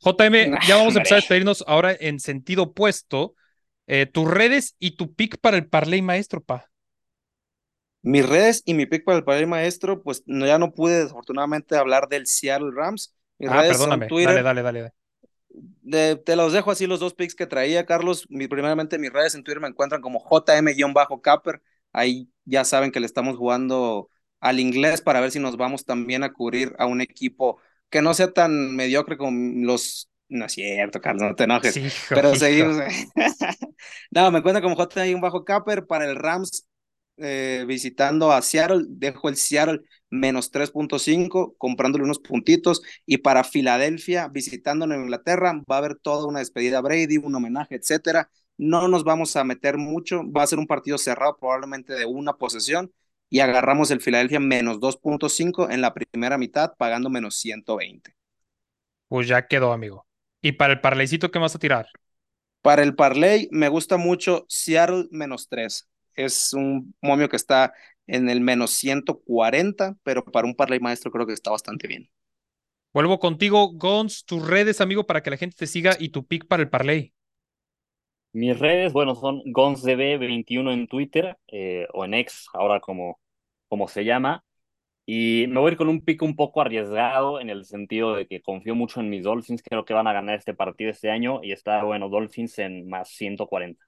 JM, 0.00 0.58
ya 0.68 0.76
vamos 0.76 0.96
a 0.96 0.98
empezar 0.98 1.18
a 1.18 1.20
despedirnos 1.20 1.62
ahora 1.68 1.96
en 1.98 2.18
sentido 2.18 2.64
opuesto. 2.64 3.36
Eh, 3.86 4.06
tus 4.06 4.28
redes 4.28 4.74
y 4.80 4.96
tu 4.96 5.14
pick 5.14 5.38
para 5.38 5.56
el 5.56 5.68
parlay 5.68 6.02
maestro, 6.02 6.42
pa. 6.42 6.68
Mis 8.02 8.28
redes 8.28 8.62
y 8.64 8.74
mi 8.74 8.86
pick 8.86 9.04
para 9.04 9.18
el 9.18 9.24
parlay 9.24 9.46
maestro, 9.46 10.02
pues 10.02 10.24
no, 10.26 10.44
ya 10.44 10.58
no 10.58 10.74
pude 10.74 11.04
desafortunadamente 11.04 11.76
hablar 11.76 12.08
del 12.08 12.26
Seattle 12.26 12.72
Rams. 12.74 13.14
Mis 13.38 13.50
ah, 13.50 13.60
redes 13.60 13.76
perdóname. 13.76 14.06
son 14.06 14.08
Twitter. 14.08 14.42
Dale, 14.42 14.42
dale, 14.42 14.62
dale. 14.62 14.92
De, 15.82 16.16
te 16.16 16.34
los 16.34 16.52
dejo 16.52 16.72
así 16.72 16.88
los 16.88 16.98
dos 16.98 17.14
picks 17.14 17.36
que 17.36 17.46
traía, 17.46 17.86
Carlos. 17.86 18.26
Mi, 18.28 18.48
primeramente, 18.48 18.98
mis 18.98 19.12
redes 19.12 19.36
en 19.36 19.44
Twitter 19.44 19.60
me 19.60 19.68
encuentran 19.68 20.00
como 20.00 20.18
JM-Capper. 20.28 21.62
Ahí 21.92 22.28
ya 22.44 22.64
saben 22.64 22.90
que 22.90 22.98
le 22.98 23.06
estamos 23.06 23.36
jugando 23.36 24.10
al 24.44 24.60
inglés 24.60 25.00
para 25.00 25.20
ver 25.20 25.30
si 25.30 25.40
nos 25.40 25.56
vamos 25.56 25.86
también 25.86 26.22
a 26.22 26.34
cubrir 26.34 26.76
a 26.78 26.84
un 26.84 27.00
equipo 27.00 27.58
que 27.88 28.02
no 28.02 28.12
sea 28.12 28.30
tan 28.30 28.76
mediocre 28.76 29.16
como 29.16 29.64
los. 29.64 30.10
No 30.28 30.44
es 30.44 30.52
cierto, 30.52 31.00
Carlos, 31.00 31.30
no 31.30 31.34
te 31.34 31.44
enojes. 31.44 31.72
Sí, 31.72 31.80
hijo, 31.80 32.14
pero 32.14 32.28
hijo. 32.28 32.38
seguimos. 32.38 32.76
no, 34.10 34.30
me 34.30 34.38
encuentran 34.38 34.62
como 34.62 34.76
JM-Capper 34.76 35.86
para 35.86 36.04
el 36.04 36.16
Rams 36.16 36.68
eh, 37.16 37.64
visitando 37.66 38.32
a 38.32 38.42
Seattle. 38.42 38.84
Dejo 38.86 39.30
el 39.30 39.36
Seattle 39.36 39.80
menos 40.10 40.52
3.5, 40.52 41.54
comprándole 41.56 42.04
unos 42.04 42.18
puntitos. 42.18 42.82
Y 43.06 43.18
para 43.18 43.44
Filadelfia, 43.44 44.28
visitando 44.28 44.86
Nueva 44.86 45.04
Inglaterra, 45.04 45.54
va 45.70 45.76
a 45.76 45.78
haber 45.78 45.96
toda 45.96 46.26
una 46.26 46.40
despedida 46.40 46.78
a 46.78 46.82
Brady, 46.82 47.16
un 47.16 47.34
homenaje, 47.34 47.76
etcétera. 47.76 48.28
No 48.58 48.88
nos 48.88 49.04
vamos 49.04 49.36
a 49.36 49.44
meter 49.44 49.78
mucho, 49.78 50.22
va 50.30 50.42
a 50.42 50.46
ser 50.46 50.58
un 50.58 50.66
partido 50.66 50.98
cerrado, 50.98 51.38
probablemente 51.38 51.94
de 51.94 52.04
una 52.04 52.34
posesión. 52.34 52.92
Y 53.34 53.40
agarramos 53.40 53.90
el 53.90 54.00
Filadelfia 54.00 54.38
menos 54.38 54.78
2.5 54.78 55.68
en 55.68 55.80
la 55.80 55.92
primera 55.92 56.38
mitad, 56.38 56.74
pagando 56.78 57.10
menos 57.10 57.34
120. 57.34 58.14
Pues 59.08 59.26
ya 59.26 59.48
quedó, 59.48 59.72
amigo. 59.72 60.06
¿Y 60.40 60.52
para 60.52 60.74
el 60.74 60.80
parlaycito 60.80 61.32
qué 61.32 61.40
vas 61.40 61.56
a 61.56 61.58
tirar? 61.58 61.88
Para 62.62 62.84
el 62.84 62.94
parlay, 62.94 63.48
me 63.50 63.68
gusta 63.68 63.96
mucho 63.96 64.46
Seattle 64.48 65.08
menos 65.10 65.48
3. 65.48 65.90
Es 66.14 66.52
un 66.52 66.94
momio 67.02 67.28
que 67.28 67.34
está 67.34 67.74
en 68.06 68.28
el 68.28 68.40
menos 68.40 68.70
140, 68.70 69.96
pero 70.04 70.24
para 70.24 70.46
un 70.46 70.54
parlay 70.54 70.78
maestro 70.78 71.10
creo 71.10 71.26
que 71.26 71.32
está 71.32 71.50
bastante 71.50 71.88
bien. 71.88 72.08
Vuelvo 72.92 73.18
contigo, 73.18 73.72
Gons, 73.72 74.24
tus 74.24 74.46
redes, 74.46 74.80
amigo, 74.80 75.08
para 75.08 75.24
que 75.24 75.30
la 75.30 75.38
gente 75.38 75.56
te 75.56 75.66
siga 75.66 75.96
y 75.98 76.10
tu 76.10 76.24
pick 76.24 76.46
para 76.46 76.62
el 76.62 76.70
parlay. 76.70 77.12
Mis 78.32 78.56
redes, 78.56 78.92
bueno, 78.92 79.16
son 79.16 79.42
GonsDB21 79.42 80.72
en 80.72 80.86
Twitter 80.86 81.36
eh, 81.48 81.88
o 81.92 82.04
en 82.04 82.14
X, 82.14 82.46
ahora 82.52 82.78
como, 82.78 83.18
como 83.74 83.88
se 83.88 84.04
llama. 84.04 84.44
Y 85.04 85.46
me 85.48 85.58
voy 85.58 85.70
a 85.70 85.72
ir 85.72 85.76
con 85.76 85.88
un 85.88 86.00
pick 86.00 86.22
un 86.22 86.36
poco 86.36 86.60
arriesgado 86.60 87.40
en 87.40 87.50
el 87.50 87.64
sentido 87.64 88.14
de 88.14 88.28
que 88.28 88.40
confío 88.40 88.76
mucho 88.76 89.00
en 89.00 89.10
mis 89.10 89.24
Dolphins. 89.24 89.64
Creo 89.64 89.84
que 89.84 89.92
van 89.92 90.06
a 90.06 90.12
ganar 90.12 90.36
este 90.36 90.54
partido 90.54 90.92
este 90.92 91.10
año 91.10 91.40
y 91.42 91.50
está, 91.50 91.82
bueno, 91.82 92.08
Dolphins 92.08 92.56
en 92.60 92.88
más 92.88 93.08
140. 93.08 93.84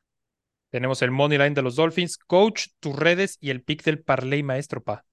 Tenemos 0.70 1.02
el 1.02 1.12
money 1.12 1.38
line 1.38 1.54
de 1.54 1.62
los 1.62 1.76
Dolphins. 1.76 2.18
Coach, 2.18 2.66
tus 2.80 2.96
redes 2.96 3.38
y 3.40 3.50
el 3.50 3.62
pick 3.62 3.84
del 3.84 4.02
parlay 4.02 4.42
maestro, 4.42 4.82
pa. 4.82 5.04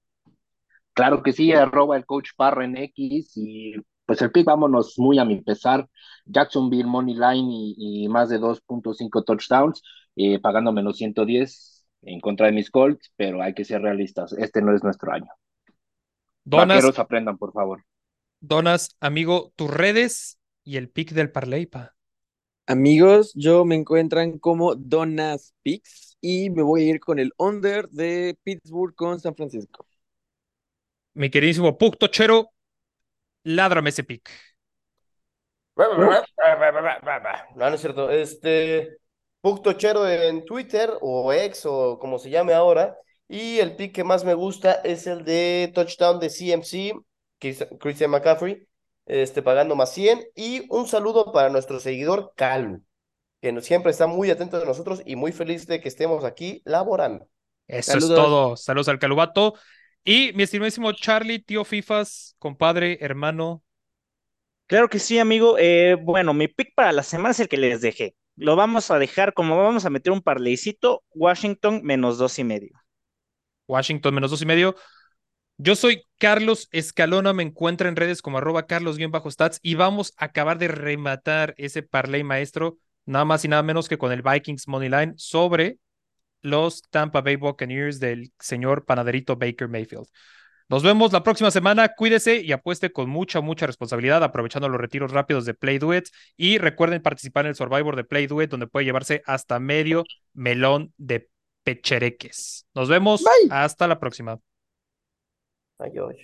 Claro 0.92 1.22
que 1.22 1.32
sí, 1.32 1.52
arroba 1.52 1.96
el 1.96 2.04
coach 2.04 2.30
Parro 2.36 2.64
en 2.64 2.76
X 2.76 3.30
y 3.36 3.74
pues 4.06 4.20
el 4.22 4.32
pick 4.32 4.44
vámonos 4.44 4.98
muy 4.98 5.20
a 5.20 5.24
mi 5.24 5.40
pesar. 5.40 5.88
Jacksonville 6.24 6.88
Money 6.88 7.14
Line 7.14 7.48
y, 7.48 8.04
y 8.04 8.08
más 8.08 8.28
de 8.28 8.40
2.5 8.40 9.22
touchdowns, 9.24 9.84
eh, 10.16 10.40
pagando 10.40 10.72
menos 10.72 10.96
110 10.96 11.73
en 12.06 12.20
contra 12.20 12.46
de 12.46 12.52
mis 12.52 12.70
Colts, 12.70 13.12
pero 13.16 13.42
hay 13.42 13.54
que 13.54 13.64
ser 13.64 13.82
realistas. 13.82 14.32
Este 14.32 14.62
no 14.62 14.74
es 14.74 14.82
nuestro 14.82 15.12
año. 15.12 15.30
Donas, 16.44 16.76
Vaqueros 16.76 16.98
aprendan, 16.98 17.38
por 17.38 17.52
favor. 17.52 17.84
Donas, 18.40 18.96
amigo, 19.00 19.52
tus 19.56 19.70
redes 19.70 20.38
y 20.62 20.76
el 20.76 20.90
pick 20.90 21.12
del 21.12 21.32
parlay, 21.32 21.66
pa. 21.66 21.94
Amigos, 22.66 23.32
yo 23.34 23.64
me 23.64 23.74
encuentran 23.74 24.38
como 24.38 24.74
Donas 24.74 25.54
Picks 25.62 26.16
y 26.20 26.48
me 26.50 26.62
voy 26.62 26.82
a 26.82 26.90
ir 26.90 27.00
con 27.00 27.18
el 27.18 27.32
under 27.36 27.88
de 27.90 28.38
Pittsburgh 28.42 28.94
con 28.94 29.20
San 29.20 29.34
Francisco. 29.34 29.86
Mi 31.12 31.30
queridísimo 31.30 31.76
Puck 31.76 31.98
Tochero, 31.98 32.50
ládrame 33.42 33.90
ese 33.90 34.04
pick. 34.04 34.30
No, 35.76 37.68
no 37.68 37.74
es 37.74 37.80
cierto. 37.80 38.10
Este, 38.10 38.98
Puck 39.44 39.62
Tochero 39.62 40.08
en 40.08 40.44
Twitter 40.46 40.90
o 41.02 41.32
X 41.32 41.66
o 41.66 41.98
como 42.00 42.18
se 42.18 42.30
llame 42.30 42.54
ahora. 42.54 42.96
Y 43.28 43.58
el 43.60 43.76
pick 43.76 43.94
que 43.94 44.04
más 44.04 44.24
me 44.24 44.34
gusta 44.34 44.74
es 44.84 45.06
el 45.06 45.24
de 45.24 45.70
touchdown 45.74 46.20
de 46.20 46.30
CMC, 46.30 46.94
Chris- 47.38 47.66
Christian 47.80 48.10
McCaffrey, 48.10 48.66
este, 49.06 49.42
pagando 49.42 49.76
más 49.76 49.92
100. 49.92 50.24
Y 50.34 50.66
un 50.70 50.86
saludo 50.88 51.32
para 51.32 51.50
nuestro 51.50 51.80
seguidor 51.80 52.32
Calu, 52.36 52.82
que 53.42 53.60
siempre 53.62 53.92
está 53.92 54.06
muy 54.06 54.30
atento 54.30 54.58
de 54.60 54.66
nosotros 54.66 55.02
y 55.06 55.16
muy 55.16 55.32
feliz 55.32 55.66
de 55.66 55.80
que 55.80 55.88
estemos 55.88 56.24
aquí 56.24 56.62
laborando. 56.64 57.28
Eso 57.68 57.98
es 57.98 58.12
todo. 58.14 58.56
Saludos 58.56 58.88
al 58.88 58.98
Calubato. 58.98 59.54
Y 60.04 60.32
mi 60.34 60.42
estimadísimo 60.44 60.92
Charlie, 60.92 61.40
tío 61.40 61.64
Fifas, 61.64 62.36
compadre, 62.38 62.98
hermano. 63.00 63.62
Claro 64.66 64.88
que 64.88 64.98
sí, 64.98 65.18
amigo. 65.18 65.56
Eh, 65.58 65.96
bueno, 66.02 66.34
mi 66.34 66.48
pick 66.48 66.74
para 66.74 66.92
la 66.92 67.02
semana 67.02 67.30
es 67.32 67.40
el 67.40 67.48
que 67.48 67.56
les 67.56 67.80
dejé. 67.80 68.16
Lo 68.36 68.56
vamos 68.56 68.90
a 68.90 68.98
dejar 68.98 69.32
como 69.32 69.56
vamos 69.56 69.84
a 69.84 69.90
meter 69.90 70.12
un 70.12 70.20
parleycito, 70.20 71.02
Washington 71.14 71.82
menos 71.84 72.18
dos 72.18 72.38
y 72.38 72.44
medio. 72.44 72.70
Washington 73.68 74.14
menos 74.14 74.30
dos 74.30 74.42
y 74.42 74.46
medio. 74.46 74.74
Yo 75.56 75.76
soy 75.76 76.02
Carlos 76.18 76.68
Escalona, 76.72 77.32
me 77.32 77.44
encuentra 77.44 77.88
en 77.88 77.94
redes 77.94 78.22
como 78.22 78.38
arroba 78.38 78.66
carlos-stats 78.66 79.60
y 79.62 79.76
vamos 79.76 80.12
a 80.16 80.24
acabar 80.26 80.58
de 80.58 80.66
rematar 80.66 81.54
ese 81.58 81.84
parlay 81.84 82.24
maestro, 82.24 82.76
nada 83.06 83.24
más 83.24 83.44
y 83.44 83.48
nada 83.48 83.62
menos 83.62 83.88
que 83.88 83.98
con 83.98 84.10
el 84.10 84.22
Vikings 84.22 84.66
Moneyline 84.66 85.14
sobre 85.16 85.78
los 86.42 86.82
Tampa 86.90 87.20
Bay 87.20 87.36
Buccaneers 87.36 88.00
del 88.00 88.32
señor 88.40 88.84
panaderito 88.84 89.36
Baker 89.36 89.68
Mayfield. 89.68 90.08
Nos 90.74 90.82
vemos 90.82 91.12
la 91.12 91.22
próxima 91.22 91.52
semana, 91.52 91.94
cuídese 91.94 92.40
y 92.40 92.50
apueste 92.50 92.90
con 92.90 93.08
mucha, 93.08 93.40
mucha 93.40 93.64
responsabilidad, 93.64 94.24
aprovechando 94.24 94.68
los 94.68 94.80
retiros 94.80 95.12
rápidos 95.12 95.44
de 95.44 95.54
Play 95.54 95.78
Duet 95.78 96.08
y 96.36 96.58
recuerden 96.58 97.00
participar 97.00 97.44
en 97.44 97.50
el 97.50 97.54
Survivor 97.54 97.94
de 97.94 98.02
Play 98.02 98.26
Duet, 98.26 98.50
donde 98.50 98.66
puede 98.66 98.84
llevarse 98.84 99.22
hasta 99.24 99.60
medio 99.60 100.02
melón 100.32 100.92
de 100.96 101.30
pechereques. 101.62 102.66
Nos 102.74 102.88
vemos, 102.88 103.22
Bye. 103.22 103.50
hasta 103.52 103.86
la 103.86 104.00
próxima. 104.00 104.40
Ay, 105.78 105.92
Dios. 105.92 106.16